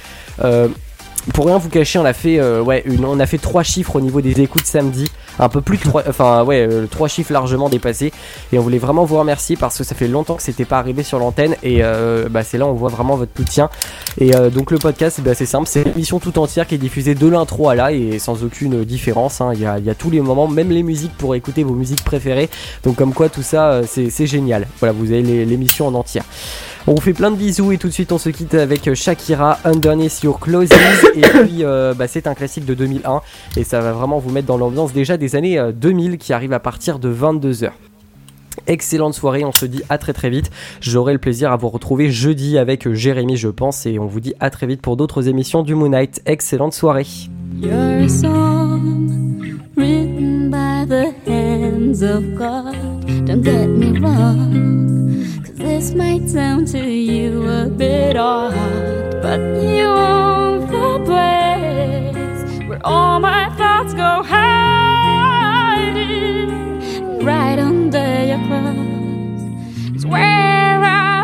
[1.33, 4.01] Pour rien vous cacher, on a fait euh, ouais, on a fait trois chiffres au
[4.01, 5.05] niveau des écoutes samedi,
[5.39, 8.11] un peu plus de trois, enfin ouais, euh, trois chiffres largement dépassés.
[8.51, 11.03] Et on voulait vraiment vous remercier parce que ça fait longtemps que c'était pas arrivé
[11.03, 13.69] sur l'antenne et euh, bah, c'est là on voit vraiment votre soutien.
[14.19, 17.13] Et euh, donc le podcast, bah, c'est simple, c'est l'émission tout entière qui est diffusée
[17.13, 19.41] de l'intro à là et sans aucune différence.
[19.41, 19.51] hein.
[19.53, 21.73] Il y, a, il y a tous les moments, même les musiques pour écouter vos
[21.73, 22.49] musiques préférées.
[22.83, 24.65] Donc comme quoi tout ça, euh, c'est génial.
[24.79, 26.23] Voilà, vous avez l'émission en entière.
[26.89, 29.59] On vous fait plein de bisous et tout de suite on se quitte avec Shakira,
[29.65, 30.69] Underneath Your Clothes.
[31.15, 33.21] et puis euh, bah, c'est un classique de 2001
[33.57, 36.53] et ça va vraiment vous mettre dans l'ambiance déjà des années euh, 2000 qui arrive
[36.53, 37.71] à partir de 22h.
[38.67, 40.49] Excellente soirée, on se dit à très très vite.
[40.79, 44.21] J'aurai le plaisir à vous retrouver jeudi avec euh, Jérémy je pense et on vous
[44.21, 46.21] dit à très vite pour d'autres émissions du Moon Knight.
[46.25, 47.05] Excellente soirée.
[47.61, 52.75] You're a song written by the hands of God.
[53.25, 54.96] Don't get me wrong,
[55.47, 62.81] 'cause this might sound to you a bit odd, but you own the place where
[62.83, 64.49] all my thoughts go hiding.
[67.23, 71.16] Right under your clothes is where I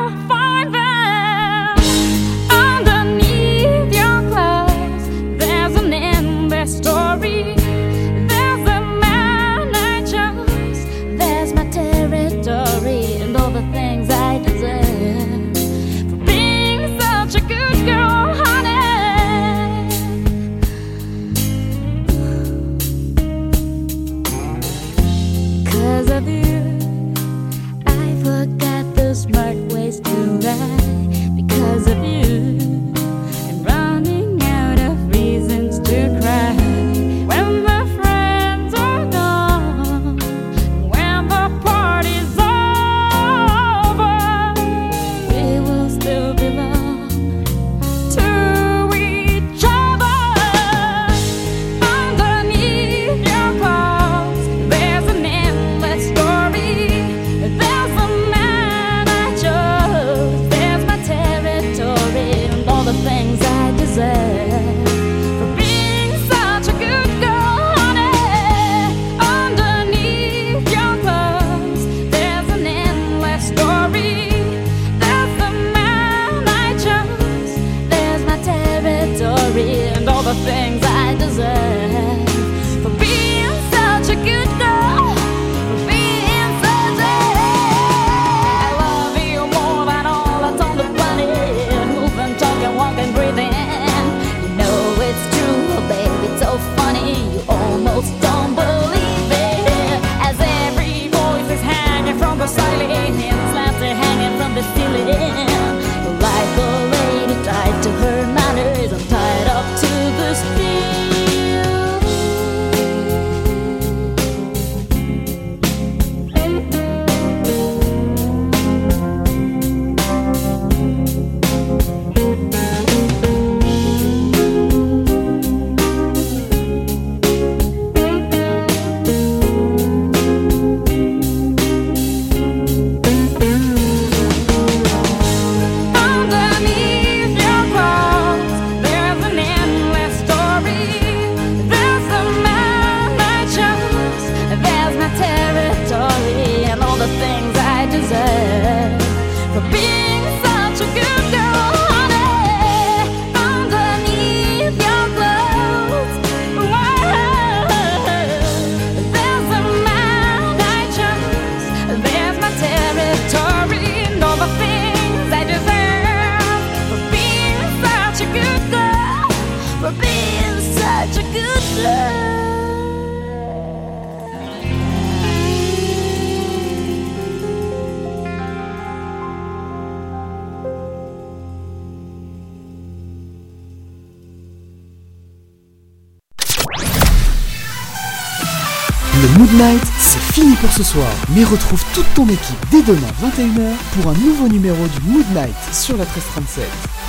[191.35, 195.55] Mais retrouve toute ton équipe dès demain 21h pour un nouveau numéro du Mood Night
[195.73, 197.02] sur la 1337.